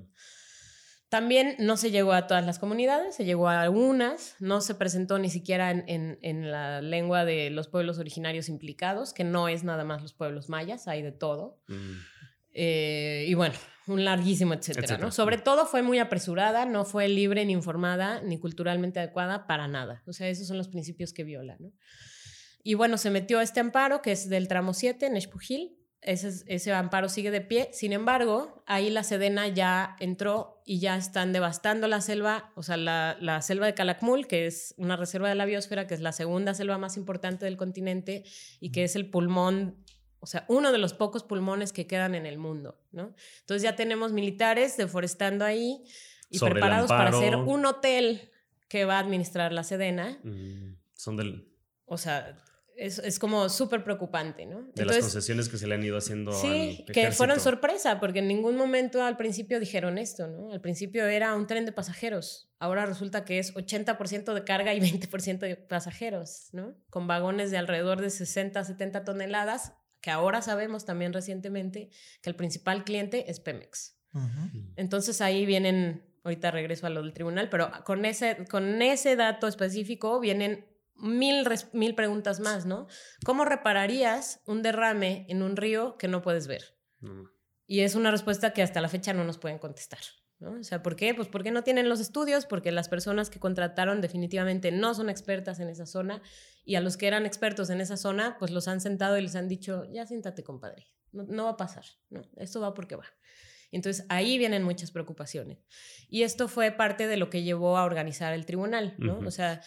[1.10, 5.18] También no se llegó a todas las comunidades, se llegó a algunas, no se presentó
[5.18, 9.82] ni siquiera en, en, la lengua de los pueblos originarios implicados, que no es nada
[9.82, 11.58] más los pueblos mayas, hay de todo.
[11.66, 11.92] Mm.
[12.52, 13.56] Eh, y bueno,
[13.88, 15.10] un larguísimo etcétera, ¿no?
[15.10, 20.04] Sobre todo fue muy apresurada, no fue libre ni informada ni culturalmente adecuada para nada.
[20.06, 21.72] O sea, esos son los principios que viola, ¿no?
[22.62, 25.76] Y bueno, se metió este amparo que es del tramo 7 en Espujil.
[26.02, 27.68] Ese, ese amparo sigue de pie.
[27.72, 32.76] Sin embargo, ahí la Sedena ya entró y ya están devastando la selva, o sea,
[32.78, 36.12] la, la selva de Calakmul, que es una reserva de la biosfera, que es la
[36.12, 38.24] segunda selva más importante del continente
[38.60, 39.84] y que es el pulmón
[40.20, 43.14] o sea, uno de los pocos pulmones que quedan en el mundo, ¿no?
[43.40, 45.82] Entonces ya tenemos militares deforestando ahí
[46.28, 48.30] y preparados para hacer un hotel
[48.68, 50.20] que va a administrar la Sedena.
[50.22, 51.48] Mm, son del...
[51.86, 52.36] O sea,
[52.80, 54.70] es, es como súper preocupante, ¿no?
[54.74, 56.32] De las concesiones que se le han ido haciendo.
[56.32, 60.50] Sí, que fueron sorpresa, porque en ningún momento al principio dijeron esto, ¿no?
[60.52, 62.50] Al principio era un tren de pasajeros.
[62.58, 66.74] Ahora resulta que es 80% de carga y 20% de pasajeros, ¿no?
[66.88, 71.90] Con vagones de alrededor de 60, 70 toneladas que ahora sabemos también recientemente
[72.22, 73.96] que el principal cliente es Pemex.
[74.76, 79.46] Entonces ahí vienen, ahorita regreso a lo del tribunal, pero con ese, con ese dato
[79.46, 80.66] específico vienen
[81.00, 82.86] mil, mil preguntas más, ¿no?
[83.24, 86.76] ¿Cómo repararías un derrame en un río que no puedes ver?
[87.66, 90.00] Y es una respuesta que hasta la fecha no nos pueden contestar.
[90.40, 90.52] ¿no?
[90.58, 91.14] O sea, ¿por qué?
[91.14, 95.60] Pues porque no tienen los estudios, porque las personas que contrataron definitivamente no son expertas
[95.60, 96.22] en esa zona
[96.64, 99.36] y a los que eran expertos en esa zona, pues los han sentado y les
[99.36, 102.22] han dicho, ya siéntate, compadre, no, va a pasar, ¿no?
[102.36, 103.04] Esto va porque va.
[103.72, 105.64] Entonces ahí vienen muchas preocupaciones.
[106.08, 109.18] Y esto fue parte de lo que llevó a organizar el tribunal, ¿no?
[109.18, 109.62] O sea,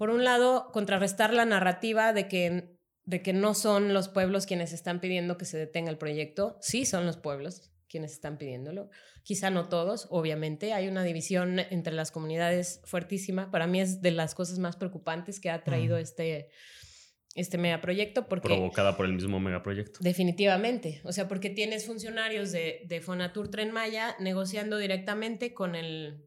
[0.00, 4.72] por un lado, contrarrestar la narrativa de que, de que no son los pueblos quienes
[4.72, 8.88] están pidiendo que se detenga el proyecto, sí son los pueblos, quienes están pidiéndolo.
[9.24, 10.72] Quizá no todos, obviamente.
[10.72, 13.50] Hay una división entre las comunidades fuertísima.
[13.50, 16.48] Para mí es de las cosas más preocupantes que ha traído este,
[17.34, 18.26] este megaproyecto.
[18.26, 19.98] Porque, Provocada por el mismo megaproyecto.
[20.00, 21.02] Definitivamente.
[21.04, 26.24] O sea, porque tienes funcionarios de, de Fonatur Tren Maya negociando directamente con el,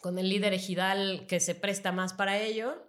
[0.00, 2.86] con el líder ejidal que se presta más para ello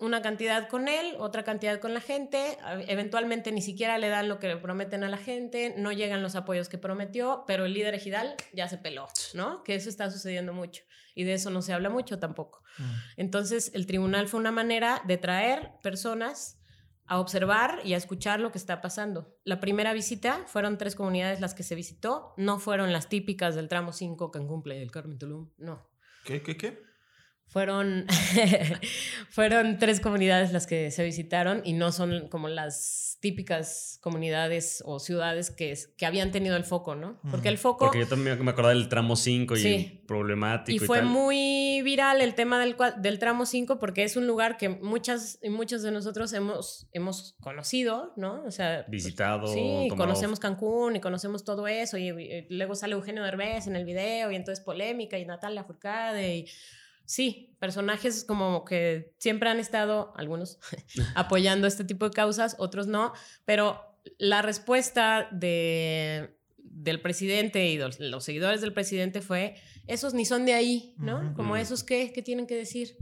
[0.00, 4.40] una cantidad con él, otra cantidad con la gente, eventualmente ni siquiera le dan lo
[4.40, 7.94] que le prometen a la gente, no llegan los apoyos que prometió, pero el líder
[7.94, 9.62] ejidal ya se peló, ¿no?
[9.62, 10.82] Que eso está sucediendo mucho
[11.14, 12.64] y de eso no se habla mucho tampoco.
[12.78, 12.82] Mm.
[13.16, 16.58] Entonces, el tribunal fue una manera de traer personas
[17.06, 19.36] a observar y a escuchar lo que está pasando.
[19.44, 23.68] La primera visita fueron tres comunidades las que se visitó, no fueron las típicas del
[23.68, 25.89] tramo 5 Cancún Playa del Carmen Tulum, no.
[26.24, 26.89] ¿Qué, qué, qué?
[27.50, 28.06] Fueron,
[29.28, 34.98] fueron tres comunidades las que se visitaron y no son como las típicas comunidades o
[34.98, 37.20] ciudades que, que habían tenido el foco, ¿no?
[37.28, 37.86] Porque el foco...
[37.86, 40.84] Porque yo también me acordaba del tramo 5 y problemático.
[40.84, 44.68] Y fue muy viral el tema del, del tramo 5 porque es un lugar que
[44.68, 48.44] muchas y muchos de nosotros hemos, hemos conocido, ¿no?
[48.44, 48.86] O sea...
[48.88, 49.48] Visitado.
[49.48, 53.84] Sí, conocemos Cancún y conocemos todo eso y, y, luego sale Eugenio Derbez en el
[53.84, 56.46] video y entonces polémica y Natalia Furcade y
[57.10, 60.60] sí, personajes como que siempre han estado, algunos,
[61.16, 63.12] apoyando este tipo de causas, otros no,
[63.44, 69.56] pero la respuesta de, del presidente y los seguidores del presidente fue,
[69.88, 71.34] esos ni son de ahí, ¿no?
[71.34, 72.96] Como esos qué, qué tienen que decir.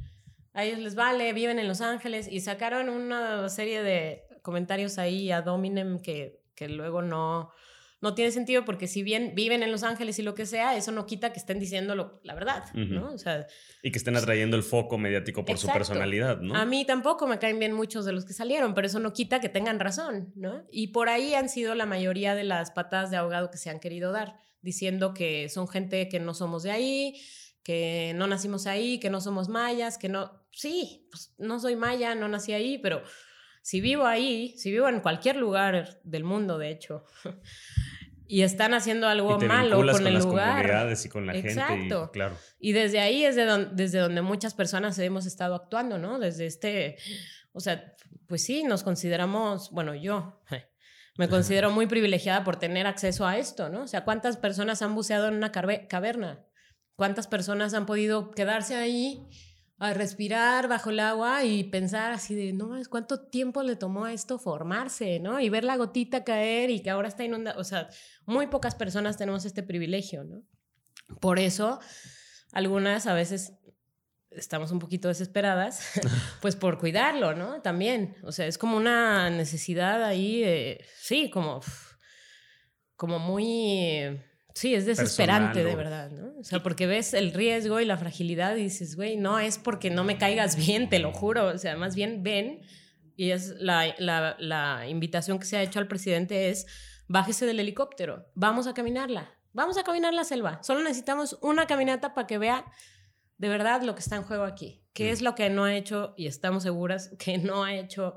[0.55, 5.31] A ellos les vale, viven en Los Ángeles y sacaron una serie de comentarios ahí
[5.31, 7.53] a Dominem que, que luego no,
[8.01, 10.93] no tiene sentido porque si bien viven en Los Ángeles y lo que sea, eso
[10.93, 13.13] no quita que estén diciendo la verdad, ¿no?
[13.13, 13.47] O sea,
[13.83, 16.55] y que estén atrayendo el foco mediático por su personalidad, ¿no?
[16.55, 19.41] A mí tampoco me caen bien muchos de los que salieron, pero eso no quita
[19.41, 20.65] que tengan razón, ¿no?
[20.71, 23.81] Y por ahí han sido la mayoría de las patadas de ahogado que se han
[23.81, 27.21] querido dar, diciendo que son gente que no somos de ahí,
[27.65, 30.47] que no nacimos ahí, que no somos mayas, que no...
[30.53, 33.03] Sí, pues no soy maya, no nací ahí, pero
[33.69, 37.05] si vivo ahí, si vivo en cualquier lugar del mundo, de hecho,
[38.29, 40.93] y están haciendo algo malo con, el las lugar.
[41.05, 41.75] Y con la Exacto.
[41.75, 41.97] gente.
[41.97, 42.37] Y, claro.
[42.61, 46.19] Y desde ahí es de donde, desde donde muchas personas hemos estado actuando, ¿no?
[46.19, 46.97] Desde este,
[47.53, 50.43] o sea, pues sí, nos consideramos, bueno, yo
[51.17, 53.83] me considero muy privilegiada por tener acceso a esto, ¿no?
[53.83, 56.45] O sea, ¿cuántas personas han buceado en una caverna?
[56.97, 59.27] ¿Cuántas personas han podido quedarse ahí
[59.79, 64.13] a respirar bajo el agua y pensar así de, no, ¿cuánto tiempo le tomó a
[64.13, 65.39] esto formarse, no?
[65.39, 67.59] Y ver la gotita caer y que ahora está inundada.
[67.59, 67.89] O sea,
[68.29, 70.43] muy pocas personas tenemos este privilegio, ¿no?
[71.21, 71.81] Por eso,
[72.53, 73.55] algunas a veces
[74.31, 75.83] estamos un poquito desesperadas,
[76.41, 77.61] pues por cuidarlo, ¿no?
[77.63, 78.17] También.
[78.23, 81.61] O sea, es como una necesidad ahí, sí, como,
[82.97, 84.21] como muy
[84.59, 86.37] Sí, es desesperante, de verdad, ¿no?
[86.41, 89.89] O sea, porque ves el riesgo y la fragilidad y dices, güey, no es porque
[89.89, 91.47] no me caigas bien, te lo juro.
[91.47, 92.63] O sea, más bien ven,
[93.15, 96.67] y es la, la, la invitación que se ha hecho al presidente es,
[97.09, 100.63] bájese del helicóptero, vamos a caminarla, vamos a caminar la selva.
[100.63, 102.65] Solo necesitamos una caminata para que vea
[103.39, 104.85] de verdad lo que está en juego aquí.
[104.93, 105.13] ¿Qué mm.
[105.13, 108.17] es lo que no ha hecho, y estamos seguras que no ha hecho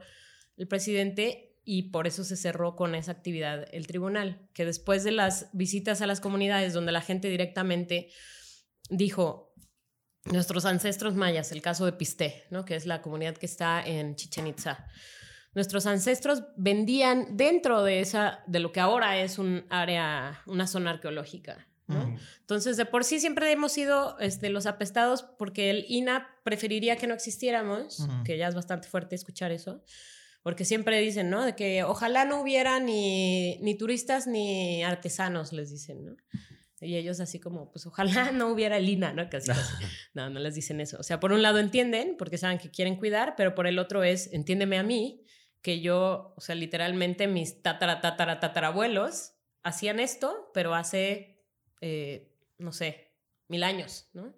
[0.58, 1.48] el presidente?
[1.64, 6.02] y por eso se cerró con esa actividad el tribunal, que después de las visitas
[6.02, 8.10] a las comunidades donde la gente directamente
[8.90, 9.54] dijo,
[10.26, 12.66] nuestros ancestros mayas, el caso de Pisté, ¿no?
[12.66, 14.88] que es la comunidad que está en Chichen Itza,
[15.54, 20.92] nuestros ancestros vendían dentro de esa, de lo que ahora es un área, una zona
[20.92, 21.68] arqueológica.
[22.40, 27.06] Entonces, de por sí siempre hemos sido este, los apestados porque el INA preferiría que
[27.06, 29.84] no existiéramos, que ya es bastante fuerte escuchar eso,
[30.42, 31.44] porque siempre dicen, ¿no?
[31.44, 36.16] De que ojalá no hubiera ni, ni turistas ni artesanos, les dicen, ¿no?
[36.84, 39.30] Y ellos así como, pues ojalá no hubiera lina, ¿no?
[39.30, 39.52] Casi,
[40.14, 40.98] No, no les dicen eso.
[41.00, 44.04] O sea, por un lado entienden, porque saben que quieren cuidar, pero por el otro
[44.04, 45.22] es, entiéndeme a mí,
[45.62, 51.44] que yo, o sea, literalmente mis tatara, tatara, tatarabuelos hacían esto, pero hace,
[51.82, 53.14] eh, no sé,
[53.48, 54.34] mil años, ¿no?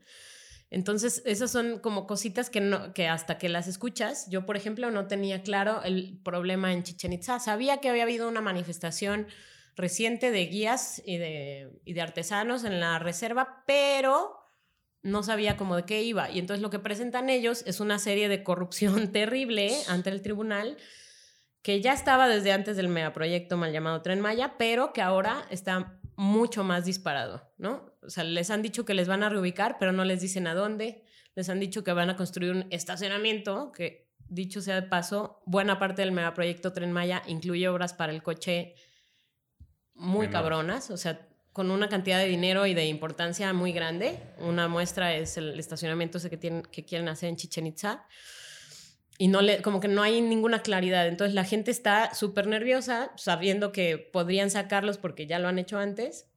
[0.70, 4.90] Entonces, esas son como cositas que, no, que hasta que las escuchas, yo, por ejemplo,
[4.90, 7.40] no tenía claro el problema en Chichen Itza.
[7.40, 9.28] Sabía que había habido una manifestación
[9.76, 14.36] reciente de guías y de, y de artesanos en la reserva, pero
[15.04, 16.32] no sabía cómo de qué iba.
[16.32, 20.78] Y entonces lo que presentan ellos es una serie de corrupción terrible ante el tribunal
[21.64, 25.98] que ya estaba desde antes del megaproyecto mal llamado Tren Maya, pero que ahora está
[26.16, 27.96] mucho más disparado, ¿no?
[28.04, 30.54] O sea, les han dicho que les van a reubicar, pero no les dicen a
[30.54, 31.06] dónde.
[31.36, 35.80] Les han dicho que van a construir un estacionamiento, que dicho sea de paso, buena
[35.80, 38.76] parte del megaproyecto Tren Maya incluye obras para el coche
[39.96, 44.20] muy cabronas, o sea, con una cantidad de dinero y de importancia muy grande.
[44.40, 48.06] Una muestra es el estacionamiento ese que, tienen, que quieren hacer en Chichen Itza
[49.18, 51.08] y no le, como que no hay ninguna claridad.
[51.08, 55.78] Entonces la gente está súper nerviosa, sabiendo que podrían sacarlos porque ya lo han hecho
[55.78, 56.28] antes.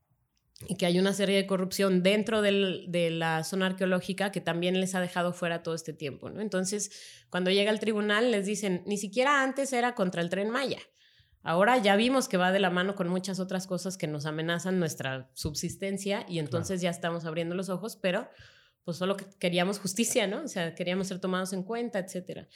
[0.68, 4.80] y que hay una serie de corrupción dentro del, de la zona arqueológica que también
[4.80, 6.40] les ha dejado fuera todo este tiempo, ¿no?
[6.40, 6.90] Entonces,
[7.28, 10.78] cuando llega al tribunal les dicen, ni siquiera antes era contra el tren Maya.
[11.42, 14.80] Ahora ya vimos que va de la mano con muchas otras cosas que nos amenazan
[14.80, 18.28] nuestra subsistencia y entonces ya estamos abriendo los ojos, pero
[18.86, 20.44] pues solo queríamos justicia, ¿no?
[20.44, 22.46] O sea, queríamos ser tomados en cuenta, etcétera.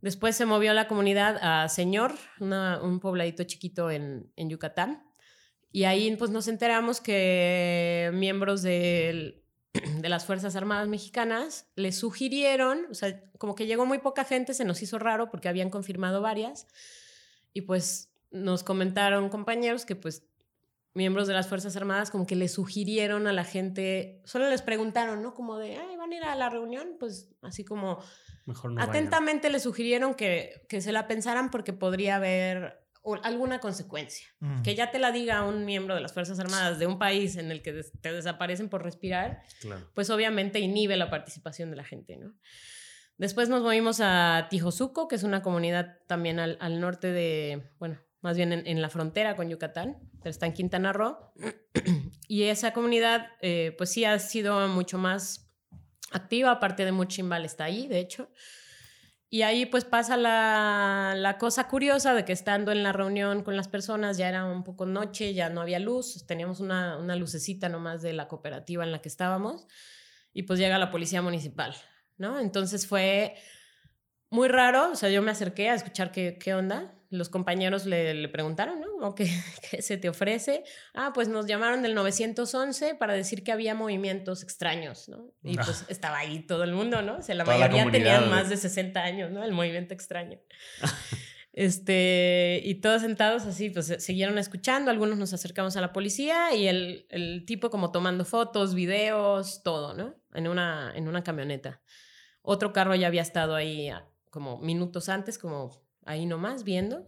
[0.00, 5.02] Después se movió la comunidad a Señor, un pobladito chiquito en, en Yucatán,
[5.72, 9.42] y ahí pues nos enteramos que miembros de,
[10.00, 14.54] de las Fuerzas Armadas Mexicanas le sugirieron, o sea, como que llegó muy poca gente,
[14.54, 16.68] se nos hizo raro porque habían confirmado varias,
[17.52, 20.22] y pues nos comentaron compañeros que pues
[20.98, 25.22] miembros de las Fuerzas Armadas como que le sugirieron a la gente, solo les preguntaron,
[25.22, 25.32] ¿no?
[25.32, 28.02] Como de, ay, van a ir a la reunión, pues así como...
[28.44, 32.84] Mejor no atentamente le sugirieron que, que se la pensaran porque podría haber
[33.22, 34.26] alguna consecuencia.
[34.40, 34.62] Mm.
[34.62, 37.50] Que ya te la diga un miembro de las Fuerzas Armadas de un país en
[37.50, 39.42] el que te desaparecen por respirar,
[39.94, 42.34] pues obviamente inhibe la participación de la gente, ¿no?
[43.16, 47.98] Después nos movimos a Tijosuco, que es una comunidad también al, al norte de, bueno,
[48.20, 51.16] más bien en, la frontera con Yucatán, pero está en Quintana Roo.
[52.28, 55.50] y esa comunidad, eh, pues sí ha sido mucho más
[56.10, 58.30] activa, aparte de Muchimbal está ahí, de hecho.
[59.30, 63.68] Y ahí pues pasa la, cosa curiosa de que estando en la reunión con las
[63.68, 68.00] personas ya era un poco noche, ya no había luz, teníamos una, una lucecita nomás
[68.00, 69.66] de la cooperativa en la que estábamos
[70.32, 71.76] y pues llega la policía municipal,
[72.16, 72.40] ¿no?
[72.40, 73.34] Entonces fue
[74.30, 78.28] muy raro, o sea, yo me acerqué a escuchar qué, qué onda los compañeros le,
[78.28, 79.14] preguntaron, ¿no?
[79.14, 79.24] ¿Qué,
[79.70, 80.64] ¿Qué, se te ofrece?
[80.94, 85.32] Ah, pues nos llamaron del 911 para decir que había movimientos extraños, ¿no?
[85.42, 85.62] Y ah.
[85.64, 87.18] pues estaba ahí todo el mundo, ¿no?
[87.18, 89.42] O sea, la mayoría tenían más de 60 años, ¿no?
[89.42, 90.38] El movimiento extraño.
[91.52, 96.68] este, y todos sentados así, pues siguieron escuchando, algunos nos acercamos a la policía y
[96.68, 100.14] el, el tipo como tomando fotos, videos, todo, ¿no?
[100.34, 101.80] En una, en una camioneta.
[102.42, 107.06] Otro carro ya había estado ahí ah, como minutos antes, como ahí nomás viendo.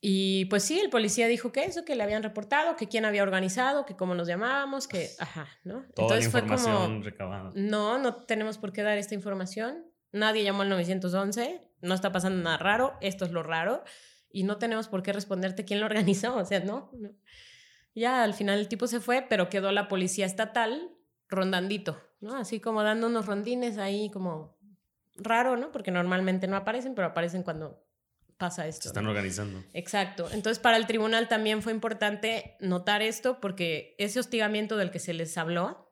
[0.00, 3.22] Y pues sí, el policía dijo que eso, que le habían reportado, que quién había
[3.22, 5.84] organizado, que cómo nos llamábamos, que, ajá, ¿no?
[5.94, 7.50] Toda Entonces fue como, recabada.
[7.54, 9.84] no, no tenemos por qué dar esta información.
[10.12, 13.84] Nadie llamó al 911, no está pasando nada raro, esto es lo raro,
[14.32, 16.90] y no tenemos por qué responderte quién lo organizó, o sea, no.
[16.94, 17.10] no.
[17.94, 20.96] Ya al final el tipo se fue, pero quedó la policía estatal
[21.28, 22.36] rondandito, ¿no?
[22.36, 24.56] Así como dando unos rondines ahí como
[25.22, 25.72] raro, ¿no?
[25.72, 27.86] Porque normalmente no aparecen, pero aparecen cuando
[28.36, 28.84] pasa esto.
[28.84, 29.62] Se están organizando.
[29.74, 30.28] Exacto.
[30.32, 35.12] Entonces, para el tribunal también fue importante notar esto porque ese hostigamiento del que se
[35.12, 35.90] les habló,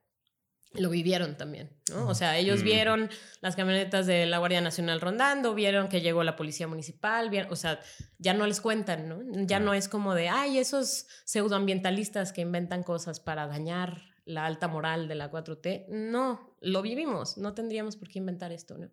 [0.74, 2.06] lo vivieron también, ¿no?
[2.08, 2.64] O sea, ellos mm.
[2.64, 3.10] vieron
[3.40, 7.80] las camionetas de la Guardia Nacional rondando, vieron que llegó la policía municipal, o sea,
[8.18, 9.20] ya no les cuentan, ¿no?
[9.46, 14.68] Ya no es como de, ay, esos pseudoambientalistas que inventan cosas para dañar la alta
[14.68, 15.86] moral de la 4T.
[15.88, 18.90] No, lo vivimos, no tendríamos por qué inventar esto, ¿no?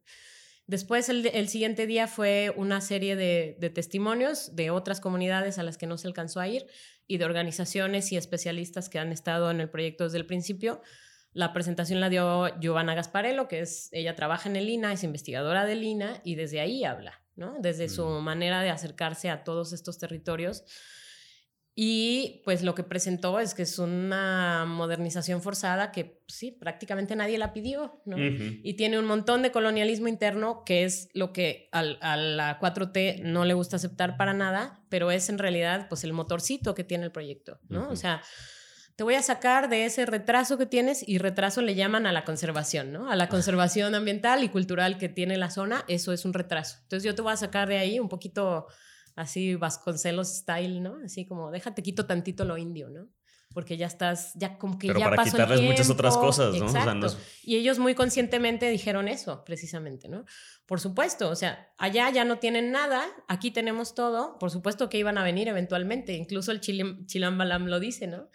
[0.67, 5.86] Después, el, siguiente día fue una serie de, testimonios de otras comunidades a las que
[5.86, 6.65] no se alcanzó a ir
[7.06, 10.82] y de organizaciones y especialistas que han estado en el proyecto desde el principio.
[11.34, 15.65] La presentación la dio Giovanna Gasparello, que es, ella trabaja en el INA, es investigadora
[15.65, 17.58] del INA y desde ahí habla, ¿no?
[17.60, 18.24] Desde su mm.
[18.24, 20.63] manera de acercarse a todos estos territorios
[21.78, 27.38] y pues lo que presentó es que es una modernización forzada que sí, prácticamente nadie
[27.38, 28.16] la pidió, ¿no?
[28.18, 33.44] Y tiene un montón de colonialismo interno que es lo que a la 4T no
[33.44, 37.12] le gusta aceptar para nada, pero es en realidad pues el motorcito que tiene el
[37.12, 37.90] proyecto, ¿no?
[37.90, 38.22] O sea,
[38.96, 42.24] te voy a sacar de ese retraso que tienes y retraso le llaman a la
[42.24, 43.12] conservación, ¿no?
[43.12, 46.78] A la conservación ambiental y cultural que tiene la zona, eso es un retraso.
[46.84, 48.68] Entonces yo te voy a sacar de ahí un poquito
[49.15, 50.97] así Vasconcelos style, ¿no?
[51.04, 53.08] Así como, déjate quito tantito lo indio, ¿no?
[53.54, 56.65] Porque ya estás, ya como que Pero ya para pasó quitarles muchas otras cosas, ¿no?
[56.65, 57.17] Exacto.
[57.41, 60.25] Y ellos muy conscientemente dijeron eso, precisamente, ¿no?
[60.65, 64.97] Por supuesto, o sea, allá ya no tienen nada, aquí tenemos todo, por supuesto que
[64.97, 68.30] iban a venir eventualmente, incluso el Chilambalam lo dice, ¿no?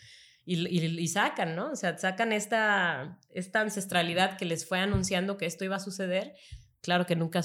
[0.46, 1.70] Y, y, sacan, ¿no?
[1.70, 6.34] O sea, sacan esta, esta ancestralidad que les fue anunciando que esto iba a suceder.
[6.80, 7.42] Claro que nunca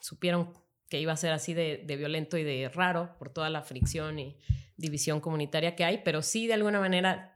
[0.00, 0.52] supieron
[0.94, 4.38] que iba a ser así de, violento y de raro por toda la fricción y
[4.76, 7.34] división comunitaria que hay, pero sí de alguna manera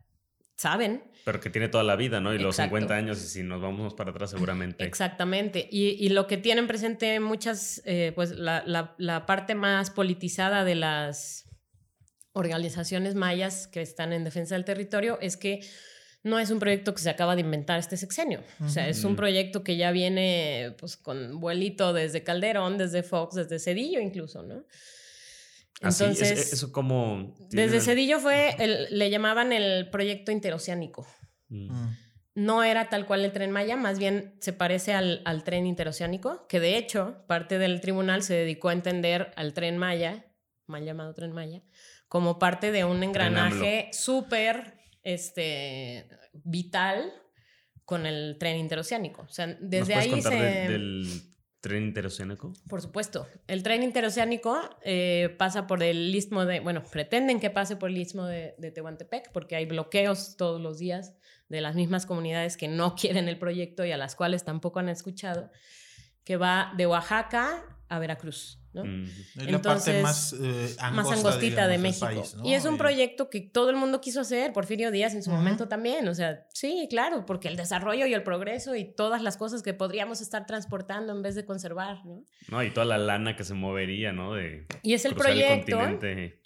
[0.54, 1.02] saben.
[1.24, 2.32] Pero que tiene toda la vida, ¿no?
[2.32, 4.84] Y los 50 años, y si nos vamos para atrás seguramente.
[4.84, 5.68] Exactamente.
[5.72, 8.62] Y, lo que tienen presente muchas, eh, pues la,
[8.96, 11.50] la, parte más politizada de las
[12.34, 15.66] organizaciones mayas que están en defensa del territorio es que
[16.28, 18.42] no es un proyecto que se acaba de inventar este sexenio.
[18.64, 23.34] O sea, es un proyecto que ya viene pues con vuelito desde Calderón, desde Fox,
[23.34, 24.64] desde Cedillo incluso, ¿no?
[25.80, 27.34] Así, es- Entonces, eso como...
[27.50, 31.06] desde Cedillo fue, el- le llamaban el proyecto interoceánico.
[31.48, 31.72] Mm.
[31.72, 31.96] Mm.
[32.34, 36.46] No era tal cual el tren Maya, más bien se parece al, al tren interoceánico,
[36.48, 40.24] que de hecho parte del tribunal se dedicó a entender al tren Maya,
[40.66, 41.62] mal llamado tren Maya,
[42.08, 47.12] como parte de un engranaje súper este, vital
[47.84, 49.22] con el tren interoceánico.
[49.22, 50.38] O sea, ¿Nos desde puedes ahí contar se...
[50.38, 51.22] de- del
[51.60, 52.52] tren interoceánico?
[52.68, 53.26] Por supuesto.
[53.46, 57.96] El tren interoceánico eh, pasa por el istmo de, bueno, pretenden que pase por el
[57.98, 61.14] istmo de, de Tehuantepec porque hay bloqueos todos los días
[61.48, 64.88] de las mismas comunidades que no quieren el proyecto y a las cuales tampoco han
[64.88, 65.50] escuchado,
[66.24, 68.58] que va de Oaxaca a Veracruz.
[68.72, 68.84] ¿no?
[68.84, 69.04] Mm.
[69.04, 72.06] Es la Entonces, parte más, eh, más angostita de México.
[72.06, 72.44] del país, ¿no?
[72.44, 75.68] Y es un proyecto que todo el mundo quiso hacer, Porfirio Díaz en su momento
[75.68, 76.06] también.
[76.08, 79.74] O sea, sí, claro, porque el desarrollo y el progreso y todas las cosas que
[79.74, 82.24] podríamos estar transportando en vez de conservar, ¿no?
[82.50, 84.34] No, y toda la lana que se movería, ¿no?
[84.34, 86.38] De Y es el proyecto el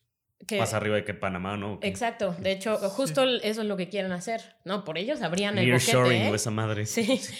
[0.46, 0.58] que...
[0.58, 1.78] más arriba de que Panamá, ¿no?
[1.82, 4.84] Exacto, de hecho, justo eso es lo que quieren hacer, ¿no?
[4.84, 6.30] Por ellos abrían el boquete, o ¿eh?
[6.34, 6.86] esa madre.
[6.86, 7.20] Sí.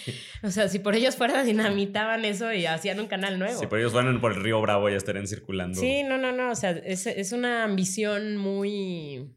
[0.44, 3.60] O sea, si por ellos fuera, dinamitaban eso y hacían un canal nuevo.
[3.60, 5.78] Si por ellos fueran por el río Bravo ya estarían circulando.
[5.78, 6.50] Sí, no, no, no.
[6.50, 9.36] O sea, es, es una ambición muy.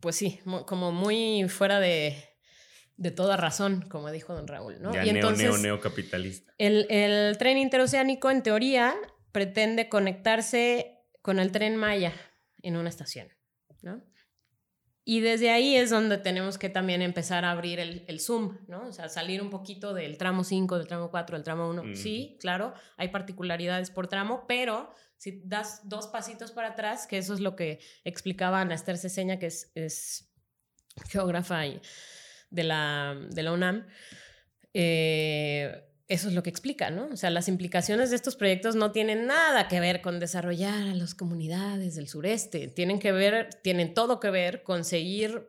[0.00, 2.14] Pues sí, como muy fuera de,
[2.98, 4.92] de toda razón, como dijo don Raúl, ¿no?
[4.92, 6.52] Ya y neo, entonces, neo, neocapitalista.
[6.58, 8.94] El, el tren interoceánico, en teoría,
[9.32, 12.12] pretende conectarse con el tren Maya
[12.62, 13.28] en una estación,
[13.82, 14.02] ¿no?
[15.04, 18.86] Y desde ahí es donde tenemos que también empezar a abrir el, el zoom, ¿no?
[18.86, 21.82] O sea, salir un poquito del tramo 5, del tramo 4, del tramo 1.
[21.82, 21.96] Mm.
[21.96, 27.34] Sí, claro, hay particularidades por tramo, pero si das dos pasitos para atrás, que eso
[27.34, 30.32] es lo que explicaba Ana Esther Ceseña, que es, es
[31.08, 31.62] geógrafa
[32.50, 33.86] de, la, de la UNAM,
[34.72, 37.06] eh, eso es lo que explica, ¿no?
[37.12, 40.94] O sea, las implicaciones de estos proyectos no tienen nada que ver con desarrollar a
[40.94, 45.48] las comunidades del sureste, tienen que ver, tienen todo que ver con seguir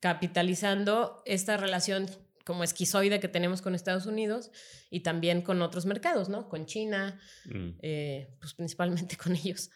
[0.00, 2.06] capitalizando esta relación
[2.44, 4.50] como esquizoide que tenemos con Estados Unidos
[4.88, 6.48] y también con otros mercados, ¿no?
[6.48, 7.70] Con China, Mm.
[7.82, 9.70] eh, pues principalmente con ellos.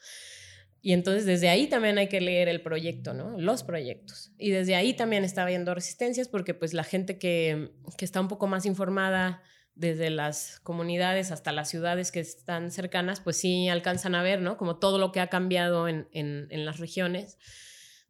[0.82, 3.38] Y entonces desde ahí también hay que leer el proyecto, ¿no?
[3.38, 4.32] Los proyectos.
[4.38, 8.28] Y desde ahí también está habiendo resistencias porque pues la gente que, que está un
[8.28, 9.42] poco más informada
[9.74, 14.56] desde las comunidades hasta las ciudades que están cercanas, pues sí alcanzan a ver, ¿no?
[14.56, 17.38] Como todo lo que ha cambiado en, en, en las regiones,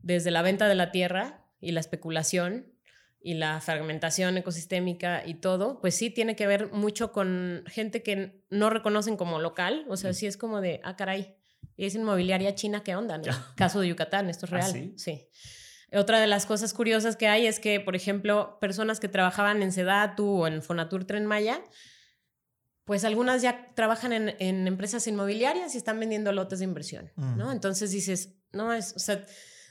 [0.00, 2.72] desde la venta de la tierra y la especulación
[3.22, 8.42] y la fragmentación ecosistémica y todo, pues sí tiene que ver mucho con gente que
[8.48, 11.36] no reconocen como local, o sea, sí es como de, ah, caray,
[11.76, 13.18] es inmobiliaria china, ¿qué onda?
[13.18, 13.24] no?
[13.56, 14.72] Caso de Yucatán, esto es ¿Ah, real.
[14.72, 14.94] sí?
[14.96, 15.28] sí.
[15.92, 19.72] Otra de las cosas curiosas que hay es que, por ejemplo, personas que trabajaban en
[19.72, 21.60] Sedatu o en Fonatur Tren Maya,
[22.84, 27.48] pues algunas ya trabajan en, en empresas inmobiliarias y están vendiendo lotes de inversión, ¿no?
[27.48, 27.52] Mm.
[27.52, 29.24] Entonces dices, no es, o sea,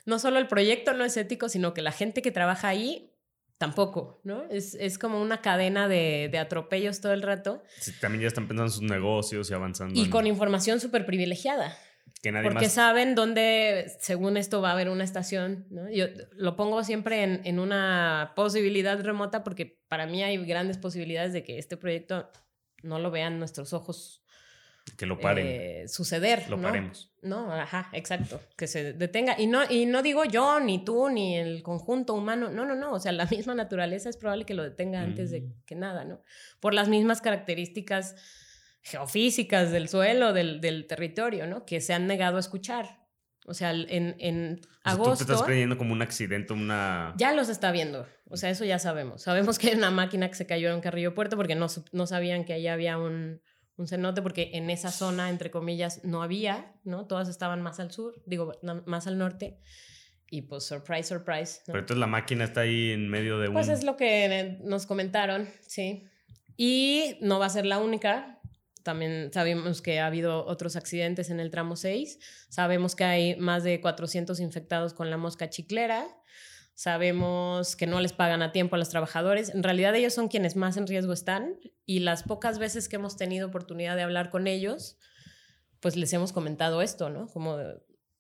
[0.06, 3.14] no solo el proyecto no es ético, sino que la gente que trabaja ahí
[3.58, 4.44] tampoco, ¿no?
[4.50, 8.48] Es, es como una cadena de, de atropellos todo el rato Sí, también ya están
[8.48, 10.00] pensando en sus negocios y avanzando.
[10.00, 11.78] y en- con información súper privilegiada.
[12.22, 12.74] Que nadie Porque más.
[12.74, 15.66] saben dónde, según esto, va a haber una estación.
[15.70, 15.90] ¿no?
[15.90, 21.32] Yo lo pongo siempre en, en una posibilidad remota porque para mí hay grandes posibilidades
[21.34, 22.30] de que este proyecto
[22.84, 24.24] no lo vean nuestros ojos
[24.98, 25.46] Que lo paren.
[25.48, 26.50] eh, suceder.
[26.50, 26.64] lo ¿no?
[26.68, 27.12] paremos.
[27.22, 29.36] No, ajá, exacto, que se detenga.
[29.40, 32.94] Y no, y no digo yo, ni tú, ni el conjunto humano, no, no, no,
[32.94, 35.54] o sea, la misma naturaleza es probable que lo detenga antes de Mm.
[35.66, 36.22] que nada, ¿no?
[36.60, 38.16] Por las mismas características
[38.82, 41.66] geofísicas del suelo, del, del territorio, ¿no?
[41.66, 43.00] Que se han negado a escuchar.
[43.46, 47.14] O sea, en, en O sea, tú te agosto estás creyendo como un accidente, una.
[47.18, 48.08] ya los está viendo.
[48.26, 49.24] O sea, eso ya sabemos.
[49.24, 52.06] Sabemos que hay una máquina que se cayó en un Carrillo Puerto porque no, no
[52.06, 53.42] sabían que allá había un,
[53.76, 57.08] un cenote porque en esa zona, entre comillas, no había, ¿no?
[57.08, 58.54] Todas estaban más al sur, digo,
[58.86, 59.60] más al norte.
[60.30, 61.62] Y pues, surprise, surprise.
[61.62, 61.74] ¿no?
[61.74, 63.54] Pero entonces la máquina está ahí en medio de un.
[63.56, 66.08] Pues es lo que eh, nos comentaron, sí.
[66.56, 68.39] Y no va a ser la única.
[68.90, 72.18] También sabemos que ha habido otros accidentes en el tramo 6.
[72.50, 76.08] Sabemos que hay más de 400 infectados con la mosca chiclera.
[76.74, 79.50] Sabemos que no les pagan a tiempo a los trabajadores.
[79.50, 83.16] En realidad ellos son quienes más en riesgo están y las pocas veces que hemos
[83.16, 84.98] tenido oportunidad de hablar con ellos,
[85.80, 87.28] pues les hemos comentado esto, ¿no?
[87.28, 87.60] Como,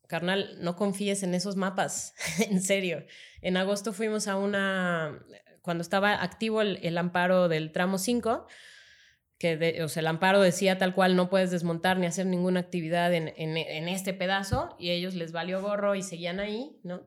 [0.08, 2.14] carnal, no confíes en esos mapas,
[2.48, 3.08] en serio.
[3.42, 5.20] En agosto fuimos a una,
[5.64, 8.46] cuando estaba activo el, el amparo del tramo 5,
[9.40, 12.60] que de- o sea, el amparo decía tal cual no puedes desmontar ni hacer ninguna
[12.60, 17.02] actividad en, en- en este pedazo y ellos les valió gorro y seguían ahí, ¿no?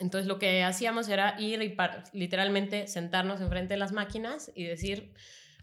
[0.00, 1.76] Entonces lo que hacíamos era ir y
[2.12, 5.12] literalmente sentarnos enfrente de las máquinas y decir,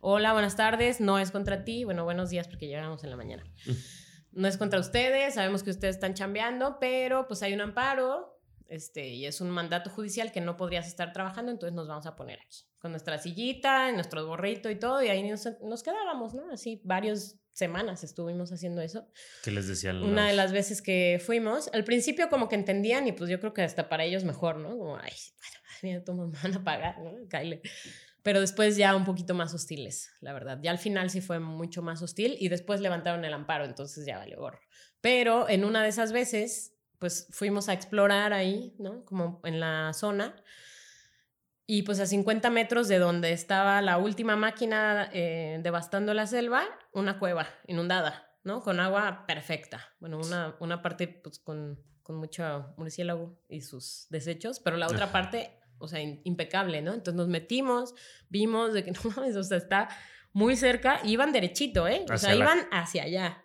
[0.02, 3.44] hola, buenas tardes, no es contra ti, bueno, buenos días porque llegamos en la mañana.
[4.32, 8.35] no es contra ustedes, sabemos que ustedes están chambeando, pero pues hay un amparo,
[8.68, 12.16] este, y es un mandato judicial que no podrías estar trabajando, entonces nos vamos a
[12.16, 16.52] poner aquí, con nuestra sillita, nuestro gorrito y todo, y ahí nos, nos quedábamos, ¿no?
[16.52, 19.08] Así varias semanas estuvimos haciendo eso.
[19.44, 20.04] ¿Qué les decían?
[20.04, 23.54] Una de las veces que fuimos, al principio como que entendían y pues yo creo
[23.54, 24.78] que hasta para ellos mejor, ¿no?
[24.78, 27.12] Como, ay, bueno, mira, todos me van a pagar, ¿no?
[27.30, 27.62] Kyle.
[28.24, 30.60] Pero después ya un poquito más hostiles, la verdad.
[30.62, 34.18] Ya al final sí fue mucho más hostil y después levantaron el amparo, entonces ya
[34.18, 34.60] valió gorro.
[35.00, 39.06] Pero en una de esas veces, pues fuimos a explorar ahí, ¿no?
[39.06, 40.36] Como en la zona.
[41.68, 46.64] Y pues a 50 metros de donde estaba la última máquina eh, devastando la selva,
[46.92, 48.62] una cueva inundada, ¿no?
[48.62, 49.82] Con agua perfecta.
[50.00, 55.12] Bueno, una, una parte pues con, con mucho murciélago y sus desechos, pero la otra
[55.12, 56.94] parte o sea, impecable, ¿no?
[56.94, 57.94] Entonces nos metimos,
[58.30, 59.90] vimos de que no mames, o sea, está
[60.34, 62.06] muy cerca, iban derechito, ¿eh?
[62.12, 63.45] O sea, iban hacia allá.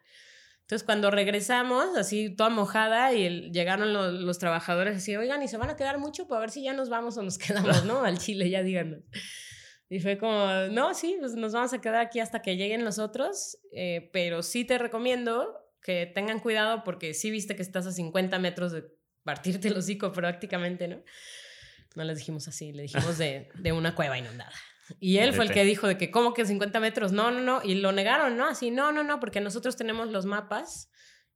[0.70, 5.68] Entonces, cuando regresamos, así toda mojada, y llegaron los, trabajadores así, oigan, ¿y se van
[5.68, 6.28] a quedar mucho?
[6.28, 8.04] Pues a ver si ya nos vamos o nos quedamos, ¿no?
[8.04, 9.00] Al Chile, ya díganos.
[9.88, 13.00] Y fue como, no, sí, pues nos vamos a quedar aquí hasta que lleguen los
[13.00, 17.92] otros, eh, pero sí te recomiendo que tengan cuidado porque sí viste que estás a
[17.92, 18.84] 50 metros de
[19.24, 21.02] partirte el hocico prácticamente, ¿no?
[21.96, 24.54] No les dijimos así, le dijimos de, de una cueva inundada.
[24.98, 27.12] Y él fue el que dijo de que, ¿cómo que 50 metros?
[27.12, 27.60] No, no, no.
[27.62, 28.46] Y lo negaron, ¿no?
[28.46, 30.90] Así, no, no, no, porque nosotros tenemos los mapas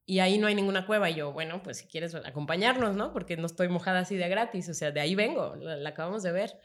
[0.07, 1.11] y ahí no hay ninguna cueva.
[1.11, 3.13] Y yo, bueno, pues si quieres acompañarnos, ¿no?
[3.13, 4.69] Porque no estoy mojada así de gratis.
[4.69, 6.59] O sea, de ahí vengo, la, acabamos de ver.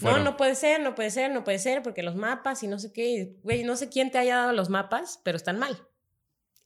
[0.00, 2.78] no, no puede ser, no puede ser, no puede ser, porque los mapas y no
[2.78, 3.36] sé qué.
[3.42, 5.76] Güey, no sé quién te haya dado los mapas, pero están mal.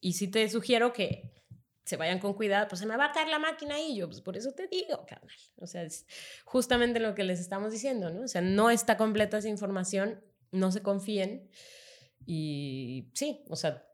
[0.00, 1.32] Y sí te sugiero que
[1.86, 4.20] se vayan con cuidado, pues se me va a caer la máquina y yo, pues
[4.20, 5.36] por eso te digo, carnal.
[5.56, 6.04] O sea, es
[6.44, 8.22] justamente lo que les estamos diciendo, ¿no?
[8.22, 10.20] O sea, no está completa esa información,
[10.50, 11.48] no se confíen
[12.26, 13.86] y sí, o sea,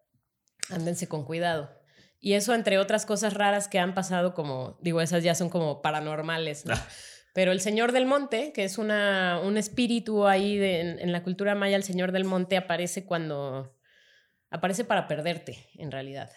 [0.71, 1.71] ándense con cuidado.
[2.19, 5.83] Y eso, entre otras cosas raras que han pasado, como, digo, esas ya son como
[5.83, 6.75] paranormales, ¿no?
[6.75, 6.89] Ah.
[7.35, 11.23] Pero el Señor del Monte, que es una, un espíritu ahí de, en, en la
[11.23, 13.77] cultura maya, el Señor del Monte aparece cuando...
[14.51, 16.31] Aparece para perderte, en realidad.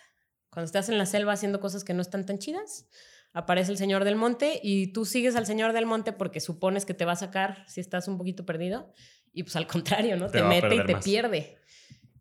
[0.55, 2.87] Cuando estás en la selva haciendo cosas que no están tan chidas,
[3.33, 6.93] aparece el Señor del Monte y tú sigues al Señor del Monte porque supones que
[6.93, 8.93] te va a sacar si estás un poquito perdido
[9.33, 10.29] y pues al contrario, ¿no?
[10.29, 11.57] Te, mete y te pierde.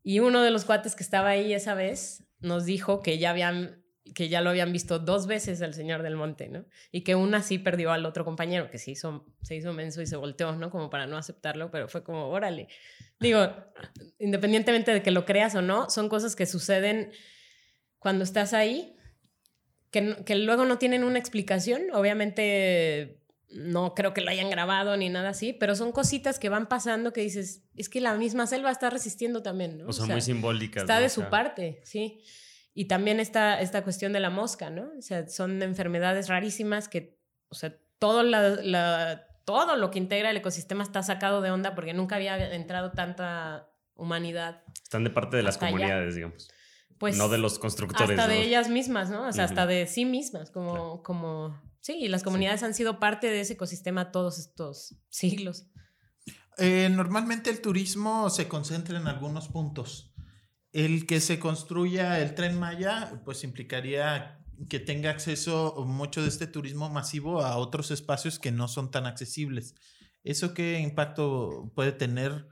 [0.03, 3.85] Y uno de los cuates que estaba ahí esa vez nos dijo que ya habían
[4.16, 6.64] que ya lo habían visto dos veces al Señor del Monte, ¿no?
[6.91, 10.07] Y que una sí perdió al otro compañero, que se hizo, se hizo menso y
[10.07, 10.70] se volteó, ¿no?
[10.70, 12.66] Como para no aceptarlo, pero fue como, órale.
[13.20, 13.49] Digo,
[14.18, 17.12] independientemente de que lo creas o no, son cosas que suceden
[18.05, 18.95] cuando estás ahí,
[19.91, 21.85] que, que luego no tienen una explicación.
[21.95, 26.69] Obviamente no creo que lo hayan grabado ni nada así, pero son cositas que van
[26.69, 29.87] pasando que dices, es que la misma selva está resistiendo también, ¿no?
[29.87, 30.83] O, son muy simbólicas.
[30.83, 32.21] Está de su parte, sí.
[32.75, 34.91] Y también está esta cuestión de la mosca, ¿no?
[34.99, 40.37] O sea, son enfermedades rarísimas que, o sea, todo, la, todo lo que integra el
[40.37, 44.63] ecosistema está sacado de onda porque nunca había entrado tanta humanidad.
[44.83, 46.51] Están de parte de las comunidades, digamos.
[47.05, 48.19] Pues, no de los constructores.
[48.19, 49.29] Hasta de ellas mismas, ¿no?
[49.29, 53.27] O sea, hasta de sí mismas, como, como, sí, y las comunidades han sido parte
[53.27, 55.67] de ese ecosistema todos estos siglos.
[56.57, 60.15] Eh, normalmente el turismo se concentra en algunos puntos.
[60.73, 66.47] El que se construya el tren Maya, pues implicaría que tenga acceso mucho de este
[66.47, 69.75] turismo masivo a otros espacios que no son tan accesibles.
[70.23, 72.49] ¿Eso qué impacto puede tener?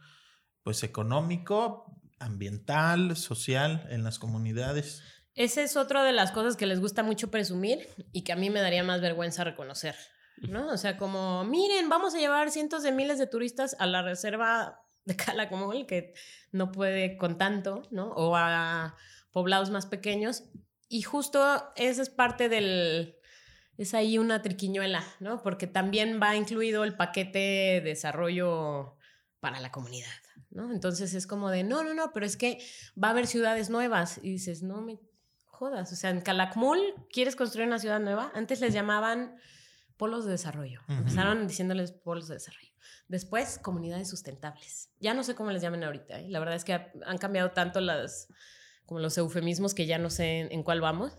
[0.62, 5.02] Pues económico, ambiental, social en las comunidades.
[5.34, 8.50] Esa es otra de las cosas que les gusta mucho presumir y que a mí
[8.50, 9.96] me daría más vergüenza reconocer,
[10.36, 10.68] ¿no?
[10.68, 14.80] O sea, como, miren, vamos a llevar cientos de miles de turistas a la reserva
[15.04, 16.14] de Calakmul, que
[16.50, 18.08] no puede con tanto, ¿no?
[18.12, 18.96] O a
[19.32, 20.44] poblados más pequeños.
[20.88, 23.16] Y justo esa es parte del...
[23.78, 25.42] Es ahí una triquiñuela, ¿no?
[25.42, 28.98] Porque también va incluido el paquete de desarrollo
[29.40, 30.10] para la comunidad.
[30.50, 30.72] ¿No?
[30.72, 32.58] Entonces es como de, no, no, no, pero es que
[33.02, 34.18] va a haber ciudades nuevas.
[34.22, 34.98] Y dices, no me
[35.46, 35.92] jodas.
[35.92, 36.78] O sea, en Calakmul,
[37.12, 38.30] ¿quieres construir una ciudad nueva?
[38.34, 39.36] Antes les llamaban
[39.96, 40.80] polos de desarrollo.
[40.88, 42.72] Empezaron diciéndoles polos de desarrollo.
[43.08, 44.90] Después, comunidades sustentables.
[44.98, 46.20] Ya no sé cómo les llaman ahorita.
[46.20, 46.28] ¿eh?
[46.28, 48.28] La verdad es que han cambiado tanto las,
[48.86, 51.16] como los eufemismos que ya no sé en cuál vamos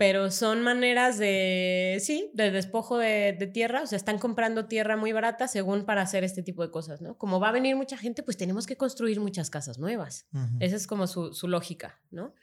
[0.00, 5.12] pero son maneras de, sí, de despojo de, tierra, o sea, están comprando tierra muy
[5.12, 7.18] barata según para hacer este tipo de cosas, ¿no?
[7.18, 10.26] Como va a venir mucha gente, pues tenemos que construir muchas casas nuevas.
[10.58, 12.34] Esa es como su, lógica, ¿no?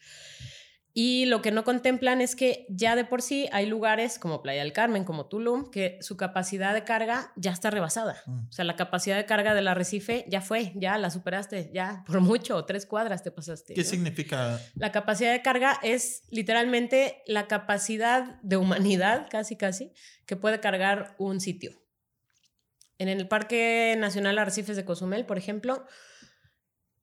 [1.00, 4.64] Y lo que no contemplan es que ya de por sí hay lugares como Playa
[4.64, 8.20] del Carmen, como Tulum, que su capacidad de carga ya está rebasada.
[8.26, 8.48] Mm.
[8.48, 12.20] O sea, la capacidad de carga del arrecife ya fue, ya la superaste, ya por
[12.22, 13.76] mucho, tres cuadras te pasaste.
[13.76, 13.88] ¿Qué ¿no?
[13.88, 14.60] significa?
[14.74, 19.94] La capacidad de carga es literalmente la capacidad de humanidad, casi casi,
[20.26, 21.74] que puede cargar un sitio.
[22.98, 25.86] En el Parque Nacional Arrecifes de Cozumel, por ejemplo,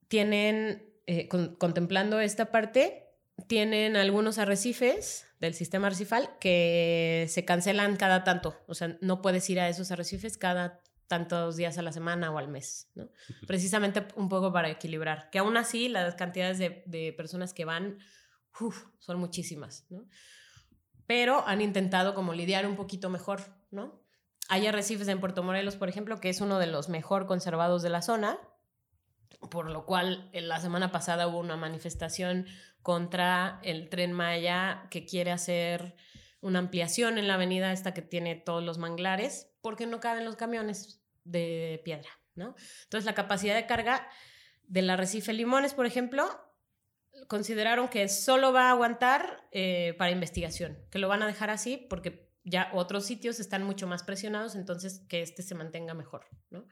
[0.09, 3.03] tienen, eh, con- contemplando esta parte,
[3.47, 8.57] tienen algunos arrecifes del sistema arrecifal que se cancelan cada tanto.
[8.67, 12.37] O sea, no puedes ir a esos arrecifes cada tantos días a la semana o
[12.37, 13.09] al mes, ¿no?
[13.45, 15.29] Precisamente un poco para equilibrar.
[15.29, 17.99] Que aún así las cantidades de, de personas que van
[18.59, 20.07] uf, son muchísimas, ¿no?
[21.07, 24.01] Pero han intentado como lidiar un poquito mejor, ¿no?
[24.49, 27.89] Hay arrecifes en Puerto Morelos, por ejemplo, que es uno de los mejor conservados de
[27.89, 28.39] la zona,
[29.49, 32.45] por lo cual en la semana pasada hubo una manifestación
[32.81, 35.95] contra el tren Maya que quiere hacer
[36.41, 40.35] una ampliación en la avenida esta que tiene todos los manglares porque no caben los
[40.35, 42.55] camiones de piedra, ¿no?
[42.83, 44.07] Entonces la capacidad de carga
[44.67, 46.29] del arrecife Limones, por ejemplo,
[47.27, 51.77] consideraron que solo va a aguantar eh, para investigación, que lo van a dejar así
[51.89, 56.67] porque ya otros sitios están mucho más presionados, entonces que este se mantenga mejor, ¿no?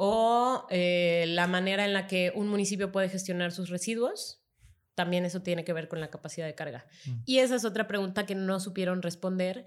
[0.00, 4.44] O eh, la manera en la que un municipio puede gestionar sus residuos,
[4.94, 6.86] también eso tiene que ver con la capacidad de carga.
[7.04, 7.10] Mm.
[7.26, 9.66] Y esa es otra pregunta que no supieron responder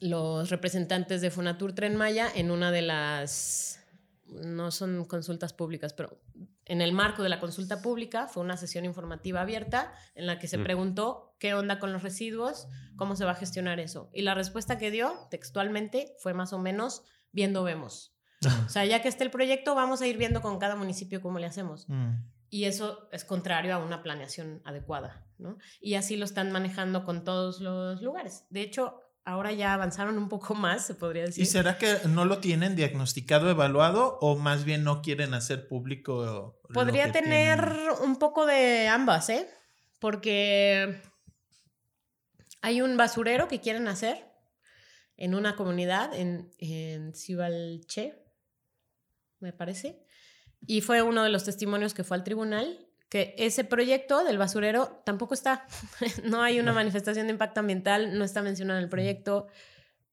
[0.00, 3.80] los representantes de Fonatur Tren Maya en una de las,
[4.24, 6.20] no son consultas públicas, pero
[6.64, 10.48] en el marco de la consulta pública fue una sesión informativa abierta en la que
[10.48, 10.64] se Mm.
[10.64, 14.10] preguntó qué onda con los residuos, cómo se va a gestionar eso.
[14.12, 18.15] Y la respuesta que dio textualmente fue más o menos viendo vemos.
[18.66, 21.38] O sea, ya que esté el proyecto, vamos a ir viendo con cada municipio cómo
[21.38, 21.88] le hacemos.
[21.88, 22.14] Mm.
[22.48, 25.58] Y eso es contrario a una planeación adecuada, ¿no?
[25.80, 28.44] Y así lo están manejando con todos los lugares.
[28.50, 31.42] De hecho, ahora ya avanzaron un poco más, se podría decir.
[31.42, 36.60] ¿Y será que no lo tienen diagnosticado, evaluado o más bien no quieren hacer público?
[36.72, 37.90] Podría tener tienen?
[38.04, 39.48] un poco de ambas, ¿eh?
[39.98, 41.02] Porque
[42.62, 44.24] hay un basurero que quieren hacer
[45.16, 48.25] en una comunidad en, en Cibalche,
[49.46, 50.02] me parece.
[50.66, 55.00] Y fue uno de los testimonios que fue al tribunal que ese proyecto del basurero
[55.04, 55.66] tampoco está.
[56.24, 56.74] no hay una No.
[56.76, 59.46] manifestación de impacto ambiental, no está mencionado en el proyecto,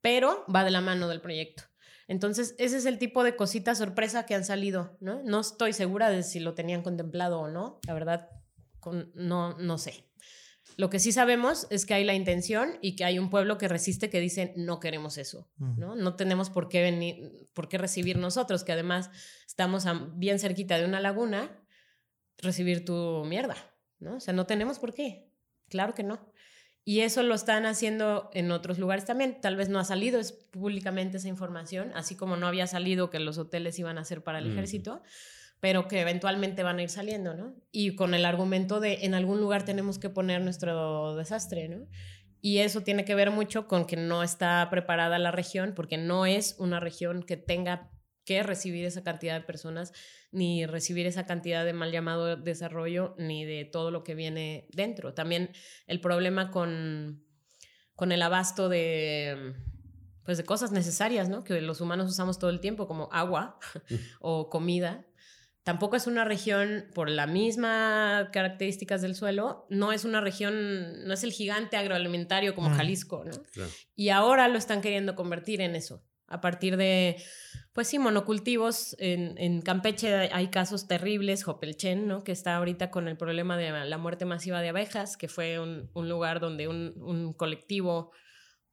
[0.01, 1.63] pero va de la mano del proyecto.
[2.07, 5.23] Entonces, ese es el tipo de cosita sorpresa que han salido, ¿no?
[5.23, 8.29] No estoy segura de si lo tenían contemplado o no, la verdad,
[8.79, 10.05] con- no, no sé.
[10.77, 13.67] Lo que sí sabemos es que hay la intención y que hay un pueblo que
[13.67, 15.79] resiste que dice no queremos eso, Mm.
[15.79, 15.95] ¿no?
[15.95, 19.09] No tenemos por qué venir, por qué recibir nosotros, que además
[19.47, 21.59] estamos a- bien cerquita de una laguna,
[22.39, 23.55] recibir tu mierda,
[23.99, 24.15] ¿no?
[24.17, 25.29] O sea, no tenemos por qué,
[25.69, 26.31] claro que no.
[26.85, 29.39] Y eso lo están haciendo en otros lugares también.
[29.39, 33.19] Tal vez no ha salido es públicamente esa información, así como no había salido que
[33.19, 35.01] los hoteles iban a ser para el ejército,
[35.63, 37.55] pero que eventualmente van a ir saliendo, ¿no?
[37.71, 41.87] Y con el argumento de en algún lugar tenemos que poner nuestro desastre, ¿no?
[42.41, 46.25] Y eso tiene que ver mucho con que no está preparada la región, porque no
[46.25, 47.93] es una región que tenga
[48.25, 49.93] que recibir esa cantidad de personas,
[50.33, 55.13] ni recibir esa cantidad de mal llamado desarrollo, ni de todo lo que viene dentro.
[55.13, 55.49] También
[55.87, 57.23] el problema con,
[57.95, 59.53] con el abasto de,
[60.25, 61.45] pues de cosas necesarias, ¿no?
[61.45, 63.59] Que los humanos usamos todo el tiempo, como agua
[64.19, 65.05] o comida.
[65.63, 71.13] Tampoco es una región, por la misma características del suelo, no es una región, no
[71.13, 72.73] es el gigante agroalimentario como Mm.
[72.73, 73.31] Jalisco, ¿no?
[73.53, 73.69] Claro.
[73.95, 76.03] Y ahora lo están queriendo convertir en eso.
[76.27, 77.15] A partir de,
[77.73, 78.95] pues sí, monocultivos.
[78.99, 82.23] En, en Campeche hay casos terribles, Jopelchen, ¿no?
[82.23, 85.89] Que está ahorita con el problema de la muerte masiva de abejas, que fue un,
[85.93, 88.11] un lugar donde un, un colectivo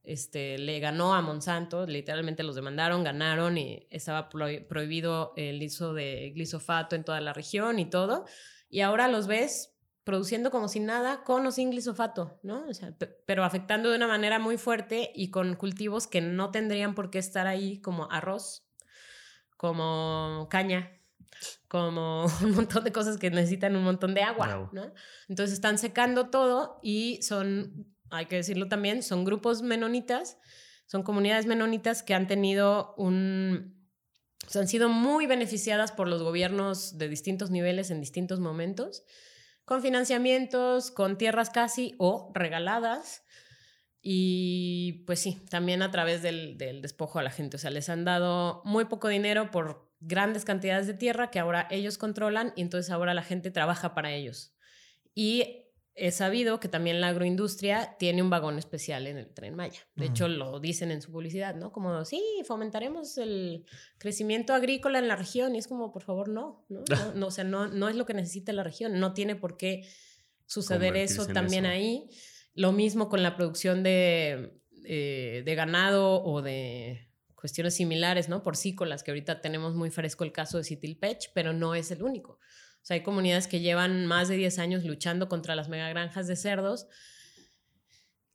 [0.02, 5.92] este, le ganó a Monsanto, literalmente los demandaron, ganaron y estaba pro- prohibido el uso
[5.94, 8.24] de glisofato en toda la región y todo.
[8.68, 9.74] Y ahora los ves
[10.04, 12.66] produciendo como si nada con o sin glisofato, ¿no?
[12.68, 16.50] O sea, pe- pero afectando de una manera muy fuerte y con cultivos que no
[16.50, 18.64] tendrían por qué estar ahí como arroz,
[19.56, 20.90] como caña,
[21.68, 24.70] como un montón de cosas que necesitan un montón de agua, Agua.
[24.72, 24.92] ¿no?
[25.28, 30.38] Entonces están secando todo y son, hay que decirlo también, son grupos menonitas,
[30.86, 33.88] son comunidades menonitas que han tenido un...
[34.46, 39.04] o sea, han sido muy beneficiadas por los gobiernos de distintos niveles en distintos momentos,
[39.64, 43.22] con financiamientos, con tierras casi o regaladas.
[44.02, 47.56] Y pues sí, también a través del, del despojo a la gente.
[47.56, 51.68] O sea, les han dado muy poco dinero por grandes cantidades de tierra que ahora
[51.70, 54.56] ellos controlan y entonces ahora la gente trabaja para ellos.
[55.14, 59.80] Y he sabido que también la agroindustria tiene un vagón especial en el tren Maya.
[59.96, 61.72] De hecho, lo dicen en su publicidad, ¿no?
[61.72, 63.64] Como, sí, fomentaremos el
[63.98, 65.54] crecimiento agrícola en la región.
[65.54, 66.84] Y es como, por favor, no, ¿no?
[67.14, 68.98] no, o sea, no, no es lo que necesita la región.
[68.98, 69.86] No tiene por qué
[70.46, 72.08] suceder eso también ahí.
[72.54, 78.42] Lo mismo con la producción de, eh, de ganado o de cuestiones similares, ¿no?
[78.42, 82.38] Porcícolas, que ahorita tenemos muy fresco el caso de Citilpech, pero no es el único.
[82.82, 86.36] O sea, hay comunidades que llevan más de 10 años luchando contra las megagranjas de
[86.36, 86.86] cerdos.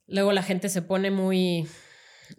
[0.06, 1.66] Luego la gente se pone muy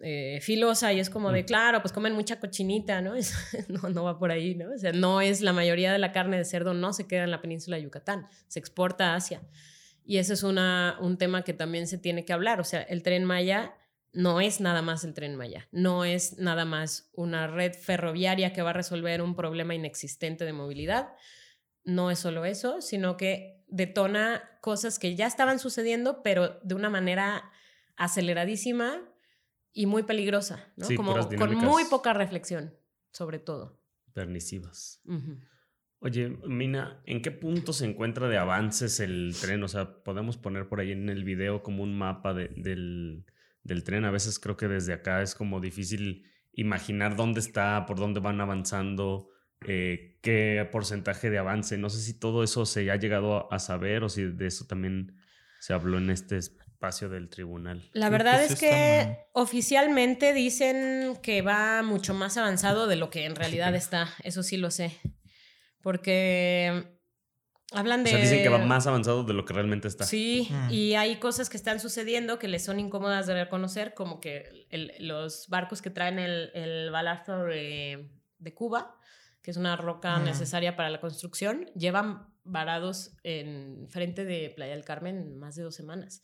[0.00, 1.46] eh, filosa y es como de, mm.
[1.46, 3.14] claro, pues comen mucha cochinita, ¿no?
[3.68, 4.72] no, no va por ahí, ¿no?
[4.72, 7.30] O sea, no es la mayoría de la carne de cerdo, no se queda en
[7.30, 9.42] la península de Yucatán, se exporta a Asia.
[10.04, 12.60] Y ese es una, un tema que también se tiene que hablar.
[12.60, 13.74] O sea, el tren Maya
[14.12, 18.62] no es nada más el tren Maya, no es nada más una red ferroviaria que
[18.62, 21.08] va a resolver un problema inexistente de movilidad
[21.88, 26.90] no es solo eso, sino que detona cosas que ya estaban sucediendo, pero de una
[26.90, 27.50] manera
[27.96, 29.00] aceleradísima
[29.72, 30.86] y muy peligrosa, ¿no?
[30.96, 32.74] Como con muy poca reflexión,
[33.10, 33.80] sobre todo.
[34.12, 35.02] Permisivas.
[36.00, 39.62] Oye, Mina, ¿en qué punto se encuentra de avances el tren?
[39.62, 43.24] O sea, podemos poner por ahí en el video como un mapa del,
[43.62, 44.04] del tren.
[44.04, 48.40] A veces creo que desde acá es como difícil imaginar dónde está, por dónde van
[48.42, 49.30] avanzando.
[49.66, 51.78] Eh, qué porcentaje de avance.
[51.78, 55.16] No sé si todo eso se ha llegado a saber o si de eso también
[55.60, 57.88] se habló en este espacio del tribunal.
[57.92, 63.34] La verdad es que oficialmente dicen que va mucho más avanzado de lo que en
[63.34, 64.08] realidad está.
[64.22, 64.96] Eso sí lo sé.
[65.82, 66.96] Porque
[67.72, 68.10] hablan de...
[68.10, 70.04] O sea, dicen que va más avanzado de lo que realmente está.
[70.04, 70.70] Sí, mm.
[70.70, 74.66] y hay cosas que están sucediendo que les son incómodas de reconocer, como que
[75.00, 78.97] los barcos que traen el, el balazo de, de Cuba
[79.48, 84.84] que es una roca necesaria para la construcción, llevan varados en frente de Playa del
[84.84, 86.20] Carmen más de dos semanas.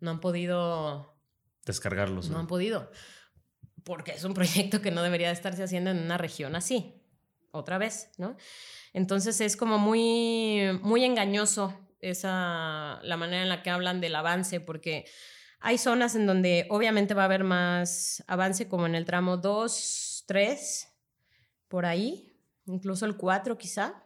[0.00, 1.14] No han podido...
[1.66, 2.30] Descargarlos.
[2.30, 2.90] No, han podido.
[3.84, 6.94] Porque es un proyecto que no debería de estarse haciendo en una región así.
[7.50, 8.38] Otra vez, ¿no?
[8.94, 14.60] Entonces es como muy, muy engañoso esa, la manera en la que hablan del avance,
[14.60, 15.04] porque
[15.60, 20.24] hay zonas en donde obviamente va a haber más avance, como en el tramo 2,
[20.26, 20.88] 3,
[21.68, 22.31] por ahí,
[22.66, 24.04] incluso el 4 quizá.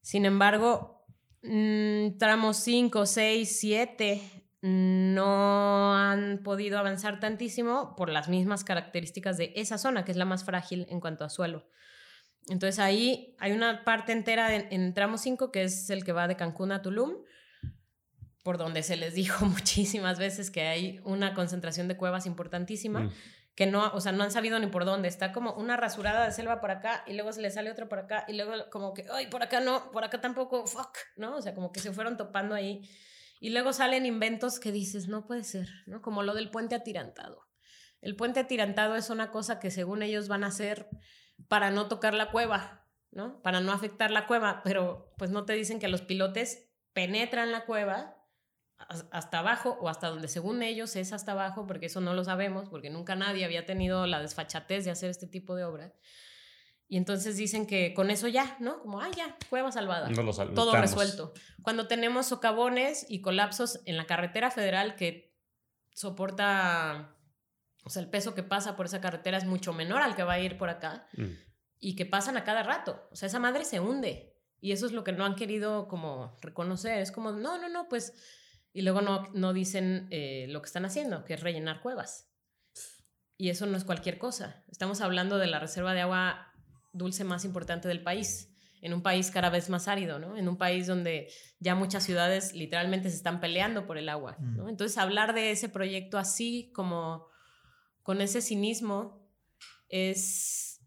[0.00, 1.04] Sin embargo,
[1.42, 4.22] mm, tramos 5, 6, 7
[4.66, 10.24] no han podido avanzar tantísimo por las mismas características de esa zona, que es la
[10.24, 11.68] más frágil en cuanto a suelo.
[12.48, 16.36] Entonces ahí hay una parte entera en, tramo 5, que es el que va de
[16.36, 17.12] Cancún a Tulum,
[18.42, 23.00] por donde se les dijo muchísimas veces que hay una concentración de cuevas importantísima.
[23.00, 23.12] Mm
[23.54, 25.08] que no, o sea, no han sabido ni por dónde.
[25.08, 28.00] Está como una rasurada de selva por acá y luego se le sale otra por
[28.00, 31.36] acá y luego como que, ay, por acá no, por acá tampoco, fuck, ¿no?
[31.36, 32.88] O sea, como que se fueron topando ahí.
[33.40, 36.02] Y luego salen inventos que dices, no puede ser, ¿no?
[36.02, 37.46] Como lo del puente atirantado.
[38.00, 40.88] El puente atirantado es una cosa que según ellos van a hacer
[41.48, 43.40] para no tocar la cueva, ¿no?
[43.42, 47.64] Para no afectar la cueva, pero pues no te dicen que los pilotes penetran la
[47.64, 48.13] cueva
[48.76, 52.68] hasta abajo o hasta donde según ellos es hasta abajo, porque eso no lo sabemos,
[52.68, 55.94] porque nunca nadie había tenido la desfachatez de hacer este tipo de obra.
[56.86, 58.80] Y entonces dicen que con eso ya, ¿no?
[58.80, 60.10] Como, ah, ya, cueva salvada.
[60.54, 61.32] todo resuelto.
[61.62, 65.34] Cuando tenemos socavones y colapsos en la carretera federal que
[65.94, 67.16] soporta,
[67.84, 70.34] o sea, el peso que pasa por esa carretera es mucho menor al que va
[70.34, 71.32] a ir por acá mm.
[71.80, 73.08] y que pasan a cada rato.
[73.10, 74.36] O sea, esa madre se hunde.
[74.60, 76.98] Y eso es lo que no han querido como reconocer.
[76.98, 78.14] Es como, no, no, no, pues
[78.74, 82.28] y luego no, no dicen eh, lo que están haciendo, que es rellenar cuevas.
[83.38, 84.64] Y eso no es cualquier cosa.
[84.68, 86.52] Estamos hablando de la reserva de agua
[86.92, 88.52] dulce más importante del país,
[88.82, 90.36] en un país cada vez más árido, ¿no?
[90.36, 94.64] En un país donde ya muchas ciudades literalmente se están peleando por el agua, ¿no?
[94.64, 94.70] Mm.
[94.70, 97.28] Entonces hablar de ese proyecto así como
[98.02, 99.24] con ese cinismo
[99.88, 100.80] es,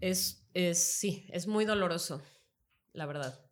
[0.00, 2.22] es, es sí, es muy doloroso,
[2.94, 3.45] la verdad.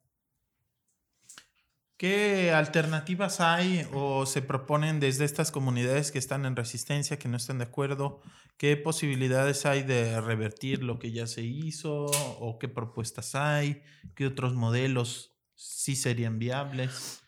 [1.96, 7.36] ¿Qué alternativas hay o se proponen desde estas comunidades que están en resistencia, que no
[7.36, 8.20] están de acuerdo?
[8.56, 13.82] ¿Qué posibilidades hay de revertir lo que ya se hizo o qué propuestas hay?
[14.16, 17.22] ¿Qué otros modelos sí serían viables?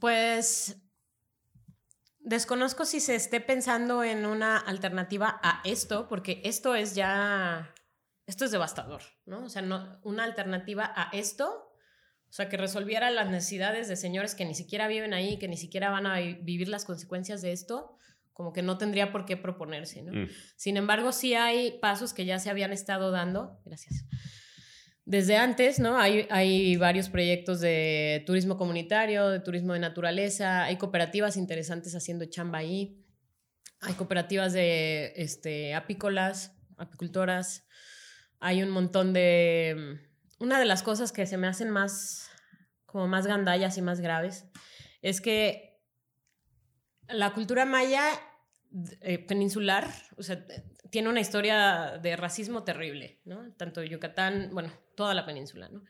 [0.00, 0.82] Pues
[2.18, 7.72] desconozco si se esté pensando en una alternativa a esto, porque esto es ya,
[8.26, 9.44] esto es devastador, ¿no?
[9.44, 11.67] O sea, no, una alternativa a esto
[12.28, 15.56] o sea, que resolviera las necesidades de señores que ni siquiera viven ahí, que ni
[15.56, 17.96] siquiera van a vivir las consecuencias de esto,
[18.34, 20.12] como que no tendría por qué proponerse, ¿no?
[20.12, 20.28] Mm.
[20.54, 24.04] Sin embargo, sí hay pasos que ya se habían estado dando, gracias,
[25.06, 25.98] desde antes, ¿no?
[25.98, 32.26] Hay, hay varios proyectos de turismo comunitario, de turismo de naturaleza, hay cooperativas interesantes haciendo
[32.26, 33.02] chamba ahí,
[33.80, 37.66] hay cooperativas de este, apícolas, apicultoras,
[38.38, 40.07] hay un montón de...
[40.38, 42.30] Una de las cosas que se me hacen más,
[42.86, 44.46] como más gandallas y más graves,
[45.02, 45.80] es que
[47.08, 48.04] la cultura maya
[49.00, 49.88] eh, peninsular,
[50.90, 53.52] tiene una historia de racismo terrible, ¿no?
[53.54, 55.84] Tanto Yucatán, bueno, toda la península, ¿no?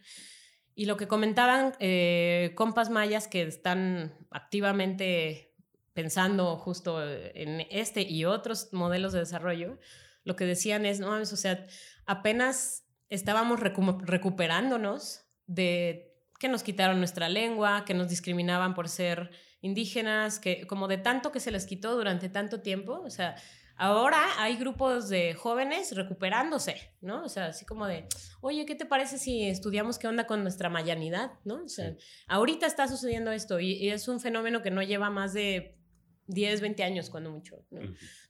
[0.75, 5.57] Y lo que comentaban eh, compas mayas que están activamente
[5.93, 9.81] pensando justo en este y otros modelos de desarrollo,
[10.23, 11.67] lo que decían es, no, o sea,
[12.07, 19.31] apenas estábamos recuperándonos de que nos quitaron nuestra lengua, que nos discriminaban por ser
[19.61, 23.37] indígenas, que como de tanto que se les quitó durante tanto tiempo, o sea,
[23.81, 27.23] Ahora hay grupos de jóvenes recuperándose, ¿no?
[27.23, 28.09] O sea, así como de,
[28.41, 31.63] oye, ¿qué te parece si estudiamos qué onda con nuestra mayanidad, ¿no?
[31.63, 31.95] O sea,
[32.27, 35.79] ahorita está sucediendo esto y, es un fenómeno que no lleva más de
[36.27, 37.81] 10, 20 años, cuando mucho, ¿no?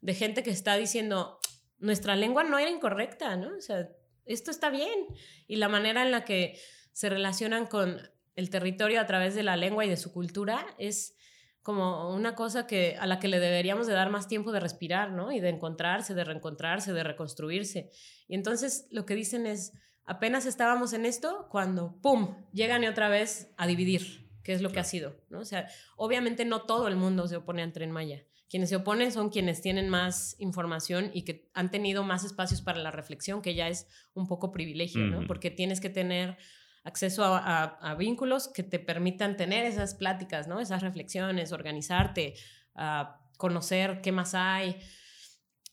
[0.03, 1.41] De gente que está diciendo,
[1.79, 3.57] nuestra lengua no era incorrecta, ¿no?
[3.57, 3.89] O sea,
[4.29, 5.07] esto está bien.
[5.47, 6.59] Y la manera en la que
[6.93, 8.01] se relacionan con
[8.37, 11.17] el territorio a través de la lengua y de su cultura es
[11.63, 15.11] como una cosa que, a la que le deberíamos de dar más tiempo de respirar,
[15.11, 15.33] ¿no?
[15.33, 17.91] Y de encontrarse, de reencontrarse, de reconstruirse.
[18.27, 19.73] Y entonces lo que dicen es,
[20.05, 24.71] apenas estábamos en esto cuando, ¡pum!, llegan y otra vez a dividir, que es lo
[24.71, 25.41] que ha sido, ¿no?
[25.41, 28.25] O sea, obviamente no todo el mundo se opone al Tren Maya.
[28.49, 32.79] Quienes se oponen son quienes tienen más información y que han tenido más espacios para
[32.79, 35.27] la reflexión, que ya es un poco privilegio, ¿no?
[35.27, 36.39] Porque tienes que tener
[36.83, 40.61] acceso a, vínculos que te permitan tener esas pláticas, ¿no?
[40.61, 42.35] Esas reflexiones, organizarte,
[42.75, 44.77] a conocer qué más hay,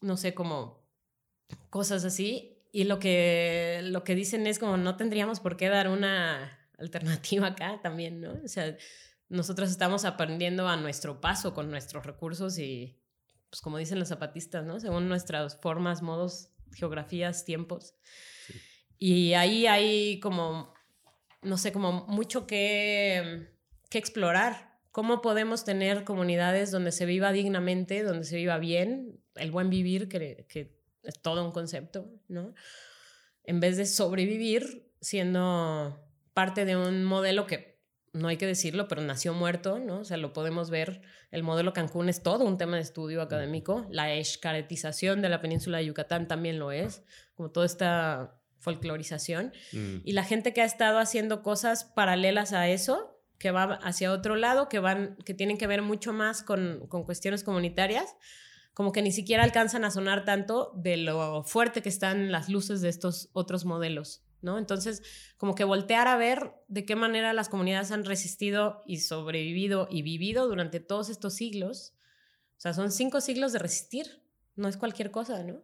[0.02, 0.86] no sé, como
[1.70, 2.62] cosas así.
[2.74, 7.48] Y lo que, lo que dicen es como no tendríamos por qué dar una alternativa
[7.48, 8.34] acá también, ¿no?
[8.44, 8.76] O sea,
[9.30, 13.00] nosotros estamos aprendiendo a nuestro paso con nuestros recursos y,
[13.50, 14.80] pues como dicen los zapatistas, ¿no?
[14.80, 17.96] Según nuestras formas, modos, geografías, tiempos.
[18.98, 20.76] Y ahí hay como
[21.46, 23.50] no sé, como mucho que,
[23.90, 24.76] que explorar.
[24.92, 30.10] ¿Cómo podemos tener comunidades donde se viva dignamente, donde se viva bien, el buen vivir,
[30.10, 32.54] que, que es todo un concepto, ¿no?
[33.44, 36.04] En vez de sobrevivir siendo
[36.34, 37.75] parte de un modelo que,
[38.16, 40.00] no hay que decirlo, pero nació muerto, ¿no?
[40.00, 41.02] O sea, lo podemos ver.
[41.32, 43.86] El modelo Cancún es todo un tema de estudio académico.
[43.90, 47.04] La escaretización de la península de Yucatán también lo es.
[47.36, 49.54] Como toda esta folclorización.
[49.74, 49.98] Mm.
[50.06, 54.36] Y la gente que ha estado haciendo cosas paralelas a eso, que va hacia otro
[54.36, 58.16] lado, que, van, que tienen que ver mucho más con, con cuestiones comunitarias,
[58.74, 62.82] como que ni siquiera alcanzan a sonar tanto de lo fuerte que están las luces
[62.82, 64.25] de estos otros modelos.
[64.46, 64.58] ¿No?
[64.58, 65.04] Entonces,
[65.36, 70.04] como que voltear a ver de qué manera las comunidades han resistido y sobrevivido y
[70.04, 71.94] vivido durante todos estos siglos.
[72.58, 74.22] O sea, son cinco siglos de resistir,
[74.56, 75.62] no es cualquier cosa, ¿no?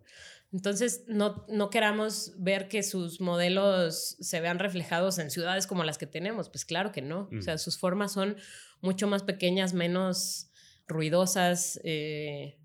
[0.52, 5.98] Entonces, no, no queramos ver que sus modelos se vean reflejados en ciudades como las
[5.98, 6.50] que tenemos.
[6.50, 7.30] Pues claro que no.
[7.38, 7.60] O sea, mm.
[7.60, 8.36] sus formas son
[8.82, 10.52] mucho más pequeñas, menos
[10.88, 11.80] ruidosas.
[11.86, 12.60] Eh,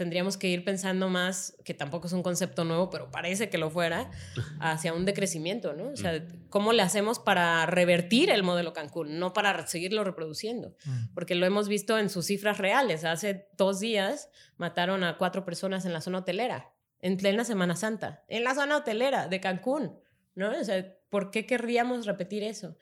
[0.00, 3.68] tendríamos que ir pensando más, que tampoco es un concepto nuevo, pero parece que lo
[3.68, 4.10] fuera,
[4.58, 5.90] hacia un decrecimiento, ¿no?
[5.90, 6.48] O sea, mm.
[6.48, 10.74] ¿cómo le hacemos para revertir el modelo Cancún, no para seguirlo reproduciendo?
[10.86, 11.12] Mm.
[11.12, 13.04] Porque lo hemos visto en sus cifras reales.
[13.04, 16.72] Hace dos días mataron a cuatro personas en la zona hotelera
[17.02, 20.00] en plena Semana Santa, en la zona hotelera de Cancún,
[20.34, 20.50] ¿no?
[20.58, 22.78] O sea, ¿por qué querríamos repetir eso?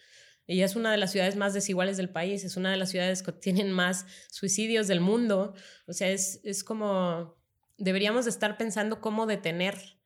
[0.50, 3.22] Y es una de las ciudades más desiguales del país, es una de las ciudades
[3.22, 5.54] que tienen más suicidios del mundo.
[5.86, 7.38] O sea, es, es como,
[7.76, 9.98] deberíamos estar pensando cómo detener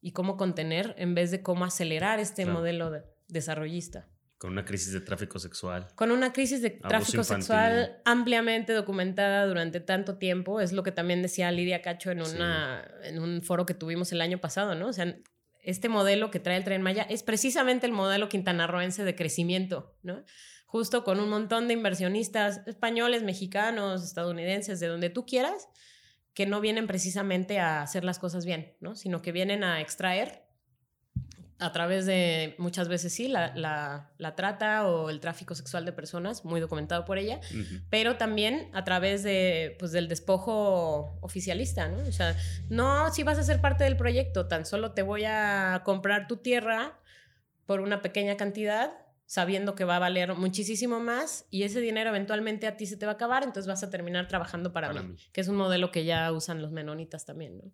[0.00, 2.90] y cómo contener en vez de cómo acelerar este modelo
[3.28, 4.08] desarrollista.
[4.38, 5.86] Con una crisis de tráfico sexual.
[5.94, 10.60] Con una crisis de tráfico sexual ampliamente documentada durante tanto tiempo.
[10.60, 14.20] Es lo que también decía Lidia Cacho en, una, en un foro que tuvimos el
[14.20, 14.88] año pasado, ¿no?
[14.88, 15.16] O sea,
[15.68, 20.24] este modelo que trae el Tren Maya es precisamente el modelo quintanarroense de crecimiento, ¿no?
[20.64, 25.68] Justo con un montón de inversionistas españoles, mexicanos, estadounidenses, de donde tú quieras,
[26.32, 28.96] que no vienen precisamente a hacer las cosas bien, ¿no?
[28.96, 30.47] Sino que vienen a extraer
[31.60, 36.44] a través de muchas veces sí, la, la, trata o el tráfico sexual de personas,
[36.44, 37.40] muy documentado por ella,
[37.90, 41.98] pero también a través de, pues, del despojo oficialista, ¿no?
[42.06, 42.36] O sea,
[42.68, 46.36] no si vas a ser parte del proyecto, tan solo te voy a comprar tu
[46.36, 47.00] tierra
[47.66, 48.92] por una pequeña cantidad,
[49.26, 53.04] sabiendo que va a valer muchísimo más y ese dinero eventualmente a ti se te
[53.04, 56.04] va a acabar, entonces vas a terminar trabajando para, mí, que es un modelo que
[56.04, 57.64] ya usan los menonitas también, ¿no?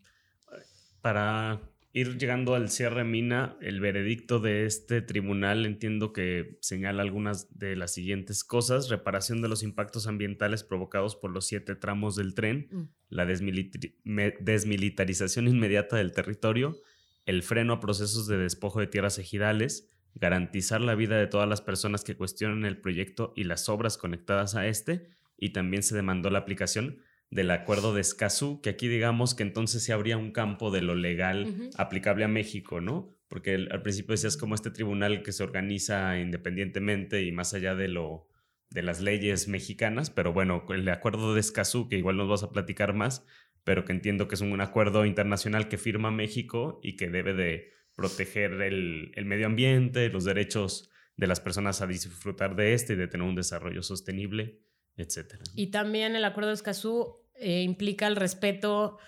[1.02, 1.60] Para
[1.94, 7.76] ir llegando al cierre mina, el veredicto de este tribunal entiendo que señala algunas de
[7.76, 8.88] las siguientes cosas.
[8.88, 12.82] Reparación de los impactos ambientales provocados por los siete tramos del tren, Mm.
[13.10, 16.80] la desmilitarización inmediata del territorio,
[17.26, 21.60] el freno a procesos de despojo de tierras ejidales, garantizar la vida de todas las
[21.60, 26.28] personas que cuestionan el proyecto y las obras conectadas a este, y también se demandó
[26.30, 26.98] la aplicación
[27.34, 30.94] del acuerdo de Escazú, que aquí digamos que entonces se abría un campo de lo
[30.94, 33.08] legal aplicable a México, ¿no?
[33.28, 37.74] Porque el- al principio decías como este tribunal que se organiza independientemente y más allá
[37.74, 38.28] de lo
[38.70, 42.50] de las leyes mexicanas, pero bueno, el acuerdo de Escazú, que igual nos vas a
[42.50, 43.24] platicar más,
[43.64, 47.72] pero que entiendo que es un acuerdo internacional que firma México y que debe de
[47.96, 52.96] proteger el, el medio ambiente, los derechos de las personas a disfrutar de este y
[52.96, 54.60] de tener un desarrollo sostenible,
[54.96, 55.42] etcétera.
[55.56, 58.98] Y también el acuerdo de Escazú eh, implica el respeto,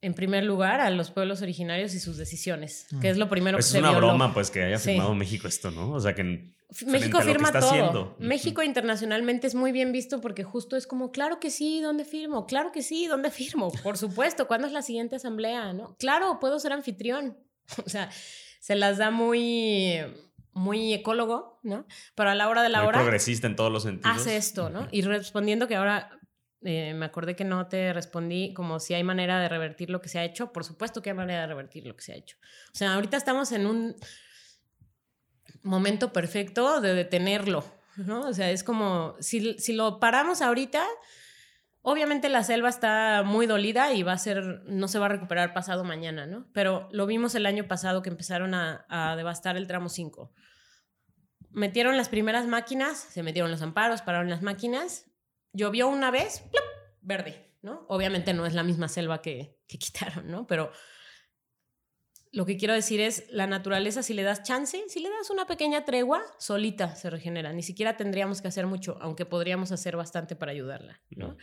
[0.00, 3.66] en primer lugar, a los pueblos originarios y sus decisiones, que es lo primero Pues
[3.66, 4.06] que es se una violó.
[4.08, 4.90] broma, pues, que haya Sí.
[4.90, 5.90] firmado México esto, ¿no?
[5.92, 6.22] O sea, que
[6.86, 7.70] México firma está todo.
[7.70, 8.16] haciendo.
[8.20, 12.46] México internacionalmente es muy bien visto porque justo es como, claro que sí, ¿dónde firmo?
[12.46, 13.72] Claro que sí, ¿dónde firmo?
[13.82, 15.72] Por supuesto, ¿cuándo es la siguiente asamblea?
[15.72, 15.96] ¿No?
[15.98, 17.36] Claro, puedo ser anfitrión.
[17.84, 18.10] O sea,
[18.60, 19.98] se las da muy,
[20.52, 21.86] muy ecólogo, ¿no?
[22.14, 24.16] Pero a la hora de la muy hora progresista en todos los sentidos.
[24.16, 24.88] hace esto, ¿no?
[24.90, 26.17] Y respondiendo que ahora
[26.62, 30.08] eh, me acordé que no te respondí como si hay manera de revertir lo que
[30.08, 30.52] se ha hecho.
[30.52, 32.36] Por supuesto que hay manera de revertir lo que se ha hecho.
[32.72, 33.96] O sea, ahorita estamos en un
[35.62, 37.64] momento perfecto de detenerlo,
[37.96, 38.22] ¿no?
[38.22, 40.84] O sea, es como, si, si lo paramos ahorita,
[41.82, 45.52] obviamente la selva está muy dolida y va a ser, no se va a recuperar
[45.52, 46.48] pasado mañana, ¿no?
[46.52, 50.32] Pero lo vimos el año pasado que empezaron a, a devastar el tramo 5.
[51.50, 55.07] Metieron las primeras máquinas, se metieron los amparos, pararon las máquinas,
[55.52, 56.64] llovió una vez, ¡plop!
[57.00, 57.86] verde, ¿no?
[57.88, 60.46] Obviamente no es la misma selva que, que quitaron, ¿no?
[60.46, 60.70] Pero
[62.30, 65.46] lo que quiero decir es, la naturaleza, si le das chance, si le das una
[65.46, 67.52] pequeña tregua, solita se regenera.
[67.54, 71.28] Ni siquiera tendríamos que hacer mucho, aunque podríamos hacer bastante para ayudarla, ¿no?
[71.28, 71.36] No.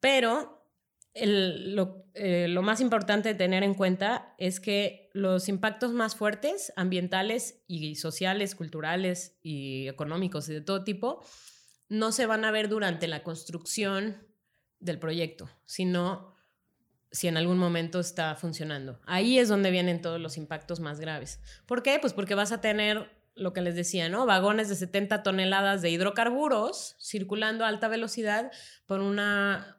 [0.00, 0.64] Pero
[1.12, 6.16] el- lo, eh, lo más importante de tener en cuenta es que los impactos más
[6.16, 11.22] fuertes, ambientales y sociales, culturales y económicos y de todo tipo,
[11.88, 14.26] no se van a ver durante la construcción
[14.80, 16.36] del proyecto, sino
[17.10, 19.00] si en algún momento está funcionando.
[19.06, 21.40] Ahí es donde vienen todos los impactos más graves.
[21.66, 21.98] ¿Por qué?
[22.00, 24.26] Pues porque vas a tener lo que les decía, ¿no?
[24.26, 28.50] Vagones de 70 toneladas de hidrocarburos circulando a alta velocidad
[28.86, 29.76] por una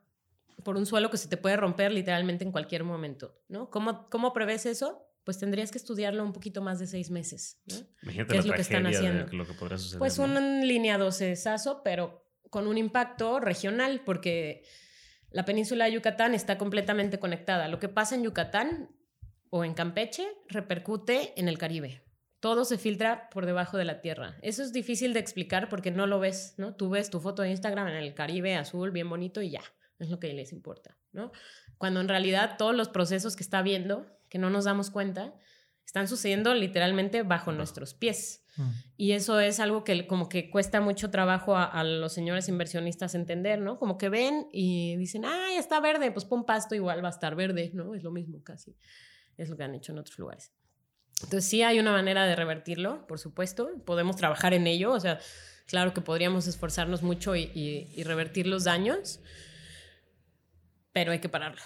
[0.63, 3.69] por un suelo que se te puede romper literalmente en cualquier momento, ¿no?
[3.69, 5.08] ¿Cómo, cómo prevés eso?
[5.29, 7.75] Pues tendrías que estudiarlo un poquito más de seis meses, ¿no?
[8.01, 9.31] Imagínate ¿Qué la es lo que están de haciendo?
[9.31, 9.99] lo que podría suceder.
[9.99, 10.25] Pues ¿no?
[10.25, 14.63] un línea 12 saso, pero con un impacto regional, porque
[15.29, 17.67] la península de Yucatán está completamente conectada.
[17.67, 18.89] Lo que pasa en Yucatán
[19.51, 22.01] o en Campeche repercute en el Caribe.
[22.39, 24.35] Todo se filtra por debajo de la tierra.
[24.41, 26.73] Eso es difícil de explicar porque no lo ves, ¿no?
[26.73, 29.61] Tú ves tu foto de Instagram en el Caribe azul, bien bonito y ya,
[29.99, 31.31] es lo que les importa, ¿no?
[31.77, 35.33] Cuando en realidad todos los procesos que está viendo, que no nos damos cuenta,
[35.85, 38.43] están sucediendo literalmente bajo nuestros pies.
[38.57, 38.69] Mm.
[38.97, 43.15] Y eso es algo que como que cuesta mucho trabajo a, a los señores inversionistas
[43.15, 43.79] entender, ¿no?
[43.79, 47.11] Como que ven y dicen, ah, ya está verde, pues pon pasto, igual va a
[47.11, 47.95] estar verde, ¿no?
[47.95, 48.75] Es lo mismo casi.
[49.37, 50.51] Es lo que han hecho en otros lugares.
[51.23, 53.71] Entonces sí hay una manera de revertirlo, por supuesto.
[53.85, 55.19] Podemos trabajar en ello, o sea,
[55.65, 59.19] claro que podríamos esforzarnos mucho y, y- y revertir los daños,
[60.93, 61.61] pero hay que pararlo.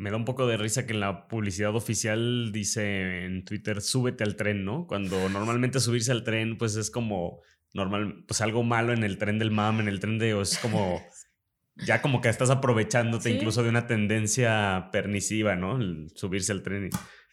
[0.00, 4.24] Me da un poco de risa que en la publicidad oficial dice en Twitter, súbete
[4.24, 4.86] al tren, ¿no?
[4.86, 7.42] Cuando normalmente subirse al tren, pues es como
[7.74, 11.02] normal, pues algo malo en el tren del MAM, en el tren de, es como,
[11.86, 13.34] ya como que estás aprovechándote Sí.
[13.36, 15.76] incluso de una tendencia perniciva, ¿no?
[15.78, 16.90] El subirse al tren y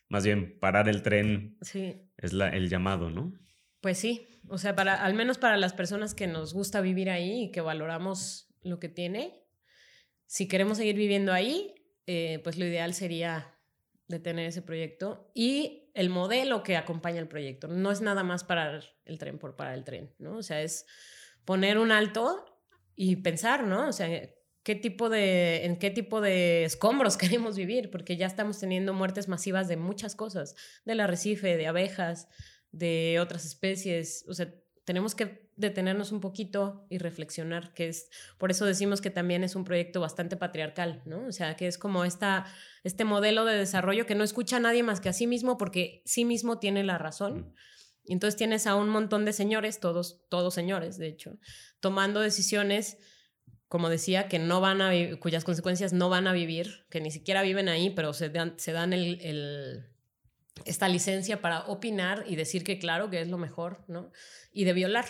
[0.09, 3.31] más bien parar el tren Sí, es la, el llamado, ¿no?
[3.79, 7.43] Pues sí, o sea, para, al menos para las personas que nos gusta vivir ahí
[7.43, 9.31] y que valoramos lo que tiene,
[10.25, 11.73] si queremos seguir viviendo ahí,
[12.07, 13.53] eh, pues lo ideal sería
[14.07, 17.67] detener ese proyecto y el modelo que acompaña el proyecto.
[17.67, 20.37] No es nada más parar el tren por parar el tren, ¿no?
[20.37, 20.85] O sea, es
[21.43, 22.45] poner un alto
[22.95, 23.89] y pensar, ¿no?
[23.89, 24.07] O sea,
[24.63, 29.27] qué tipo de, en qué tipo de escombros queremos vivir, porque ya estamos teniendo muertes
[29.27, 30.55] masivas de muchas cosas,
[30.85, 32.29] del arrecife, de abejas,
[32.71, 34.25] de otras especies.
[34.27, 34.53] O sea,
[34.85, 39.55] tenemos que detenernos un poquito y reflexionar, que es, por eso decimos que también es
[39.55, 41.25] un proyecto bastante patriarcal, ¿no?
[41.27, 42.45] O sea, que es como esta,
[42.83, 46.01] este modelo de desarrollo que no escucha a nadie más que a sí mismo porque
[46.05, 47.53] sí mismo tiene la razón.
[48.05, 51.37] Y entonces tienes a un montón de señores, todos, todos señores, de hecho,
[51.81, 52.97] tomando decisiones
[53.67, 57.41] como decía, que no van a cuyas consecuencias no van a vivir, que ni siquiera
[57.41, 59.85] viven ahí, pero se dan, se dan el,
[60.65, 64.11] esta licencia para opinar y decir que claro, que es lo mejor, ¿no?
[64.51, 65.05] Y de violar.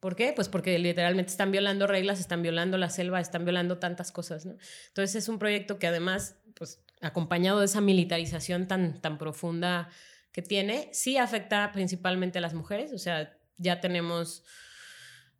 [0.00, 0.32] ¿Por qué?
[0.34, 4.56] Pues porque literalmente están violando reglas, están violando la selva, están violando tantas cosas, ¿no?
[4.88, 9.88] Entonces es un proyecto que además, pues acompañado de esa militarización tan, tan profunda
[10.32, 14.44] que tiene, sí afecta principalmente a las mujeres, o sea, ya tenemos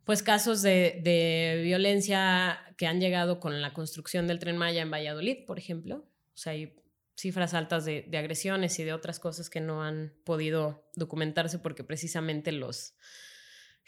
[0.03, 5.45] pues casos de, violencia que han llegado con la construcción del tren Maya en Valladolid,
[5.45, 5.97] por ejemplo.
[6.33, 6.75] O sea, hay
[7.15, 11.83] cifras altas de, de agresiones y de otras cosas que no han podido documentarse porque
[11.83, 12.95] precisamente los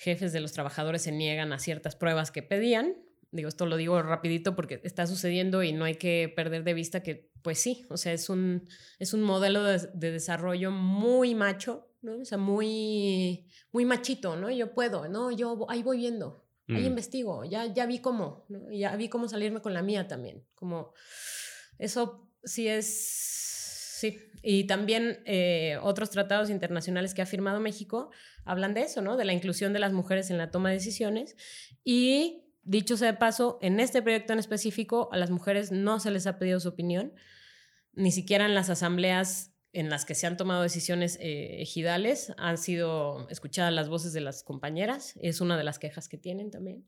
[0.01, 2.95] jefes de los trabajadores se niegan a ciertas pruebas que pedían.
[3.31, 7.01] Digo, esto lo digo rapidito porque está sucediendo y no hay que perder de vista
[7.01, 8.67] que, pues sí, o sea, es un,
[8.99, 12.19] es un modelo de, de desarrollo muy macho ¿no?
[12.19, 14.49] O sea, muy, muy machito, ¿no?
[14.49, 15.31] Yo puedo, ¿no?
[15.31, 16.87] Yo ahí voy viendo, ahí mm.
[16.87, 18.71] investigo, ya, ya vi cómo, ¿no?
[18.71, 20.93] Ya vi cómo salirme con la mía también, como
[21.77, 23.50] eso sí es,
[24.01, 24.19] sí.
[24.43, 28.09] Y también eh, otros tratados internacionales que ha firmado México
[28.43, 29.15] hablan de eso, ¿no?
[29.15, 31.35] De la inclusión de las mujeres en la toma de decisiones
[31.83, 36.09] y dicho sea de paso, en este proyecto en específico a las mujeres no se
[36.09, 37.13] les ha pedido su opinión,
[37.93, 42.57] ni siquiera en las asambleas en las que se han tomado decisiones eh, ejidales, han
[42.57, 46.85] sido escuchadas las voces de las compañeras, es una de las quejas que tienen también.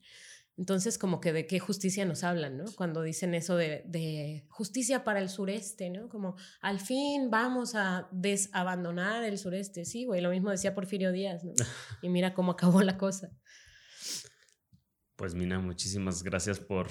[0.56, 2.64] Entonces, como que de qué justicia nos hablan, ¿no?
[2.76, 6.08] Cuando dicen eso de, justicia para el sureste, ¿no?
[6.08, 9.84] Como al fin vamos a desabandonar el sureste.
[9.84, 11.52] Sí, güey, lo mismo decía Porfirio Díaz, ¿no?
[12.02, 13.30] Y mira cómo acabó la cosa.
[15.16, 16.88] Pues Mina, muchísimas gracias por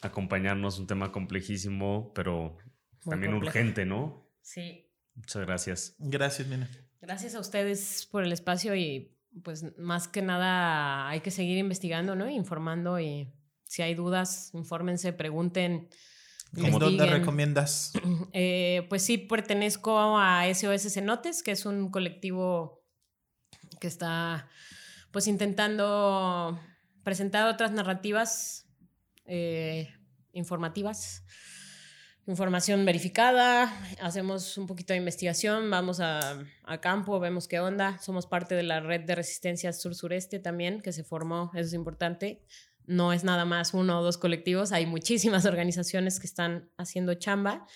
[0.00, 2.58] acompañarnos, un tema complejísimo, pero
[3.04, 4.30] también urgente, ¿no?
[4.42, 4.84] Sí,
[5.14, 5.94] Muchas gracias.
[5.98, 6.68] Gracias, Mina.
[7.00, 12.14] Gracias a ustedes por el espacio y pues más que nada hay que seguir investigando,
[12.14, 12.28] ¿no?
[12.28, 13.32] Informando y
[13.64, 15.88] si hay dudas, infórmense, pregunten.
[16.54, 17.92] ¿Cómo dónde recomiendas?
[18.32, 22.84] Eh, pues sí, pertenezco a SOS Cenotes, que es un colectivo
[23.80, 24.48] que está
[25.10, 26.58] pues intentando
[27.04, 28.66] presentar otras narrativas
[29.24, 29.88] eh,
[30.32, 31.24] informativas
[32.26, 36.44] información verificada, hacemos un poquito de investigación, vamos a,
[36.80, 37.98] campo, vemos qué onda.
[37.98, 42.42] Somos parte de la red de resistencia sur-sureste también, que se formó, eso es importante.
[42.86, 47.66] No es nada más uno o dos colectivos, hay muchísimas organizaciones que están haciendo chamba.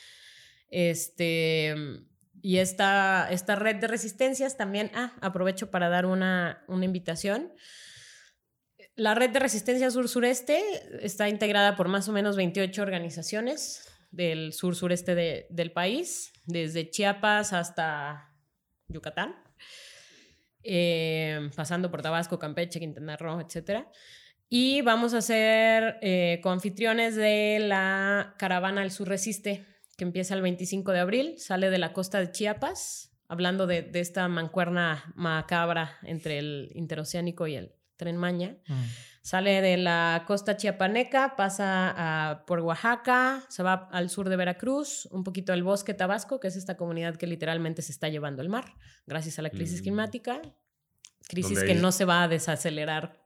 [0.70, 1.74] Este,
[2.40, 7.52] y esta, esta red de resistencias también, ah, aprovecho para dar una, una invitación.
[8.96, 10.60] La red de resistencia sur-sureste
[11.02, 17.52] está integrada por más o menos 28 organizaciones del sur sureste del país, desde Chiapas
[17.52, 18.32] hasta
[18.88, 19.36] Yucatán,
[20.62, 23.86] eh, pasando por Tabasco, Campeche, Quintana Roo, etc.
[24.48, 30.42] Y vamos a ser eh, coanfitriones de la caravana El Sur Resiste, que empieza el
[30.42, 36.38] 25 de abril, sale de la costa de Chiapas, hablando de, esta mancuerna macabra entre
[36.38, 38.56] el interoceánico y el tren Maña.
[38.66, 38.82] Mm.
[39.28, 45.06] Sale de la costa chiapaneca, pasa a, por Oaxaca, se va al sur de Veracruz,
[45.10, 48.48] un poquito al bosque Tabasco, que es esta comunidad que literalmente se está llevando el
[48.48, 48.72] mar
[49.06, 49.82] gracias a la crisis mm.
[49.82, 50.40] climática.
[51.28, 53.22] Crisis que no se va a desacelerar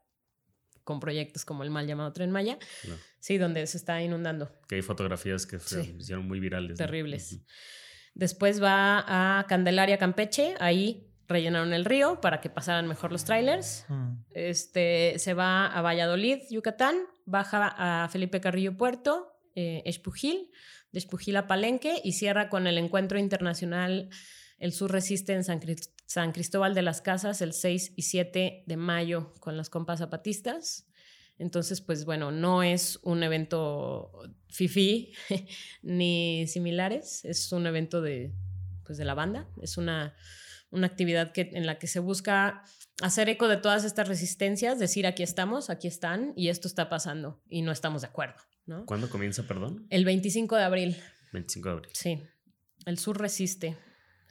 [0.82, 2.58] con proyectos como el mal llamado Tren Maya.
[3.20, 4.50] Sí, donde se está inundando.
[4.66, 6.78] Que hay fotografías que se hicieron muy virales.
[6.78, 7.42] Terribles.
[8.12, 10.56] Después va a Candelaria, Campeche.
[10.58, 13.84] Ahí rellenaron el río para que pasaran mejor los trailers.
[13.88, 14.12] Mm.
[14.34, 20.50] Este, se va a Valladolid, Yucatán, baja a Felipe Carrillo Puerto, eh, Espujil,
[20.92, 24.10] de Espujil a Palenque y cierra con el encuentro internacional
[24.58, 25.60] El Sur Resiste en San,
[26.06, 30.86] San Cristóbal de las Casas el 6 y 7 de mayo con las compas zapatistas.
[31.38, 34.12] Entonces, pues bueno, no es un evento
[34.48, 35.12] fifi
[35.82, 38.32] ni similares, es un evento de,
[38.84, 40.14] pues, de la banda, es una
[40.72, 42.64] una actividad que, en la que se busca
[43.00, 47.40] hacer eco de todas estas resistencias, decir aquí estamos, aquí están y esto está pasando
[47.48, 48.36] y no estamos de acuerdo.
[48.66, 48.86] ¿no?
[48.86, 49.86] ¿Cuándo comienza, perdón?
[49.90, 50.96] El 25 de abril.
[51.32, 51.90] 25 de abril.
[51.94, 52.22] Sí.
[52.86, 53.76] El sur resiste,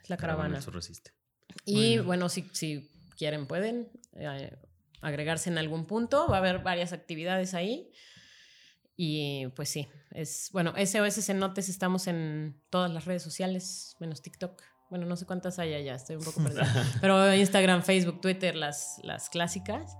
[0.02, 0.58] es la caravana.
[0.58, 1.12] El sur resiste.
[1.64, 4.56] Y bueno, si, si quieren pueden eh,
[5.00, 7.90] agregarse en algún punto, va a haber varias actividades ahí.
[8.96, 14.62] Y pues sí, es bueno, SOS Cenotes estamos en todas las redes sociales, menos TikTok.
[14.92, 16.66] Bueno, no sé cuántas hay allá, estoy un poco perdida.
[17.00, 19.96] Pero Instagram, Facebook, Twitter, las, las clásicas.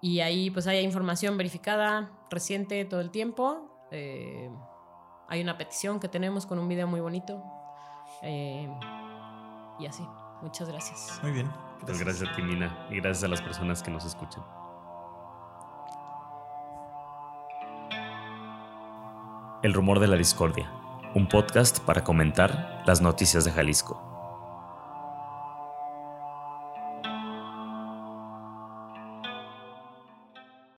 [0.00, 3.86] Y ahí pues hay información verificada, reciente todo el tiempo.
[3.90, 4.48] Eh,
[5.28, 7.44] hay una petición que tenemos con un video muy bonito.
[8.22, 8.66] Eh,
[9.78, 10.02] y así.
[10.40, 11.20] Muchas gracias.
[11.22, 11.46] Muy bien.
[11.46, 11.84] Gracias.
[11.84, 12.86] Pues gracias a ti, Mina.
[12.90, 14.42] Y gracias a las personas que nos escuchan.
[19.62, 20.72] El Rumor de la Discordia,
[21.14, 24.13] un podcast para comentar las noticias de Jalisco.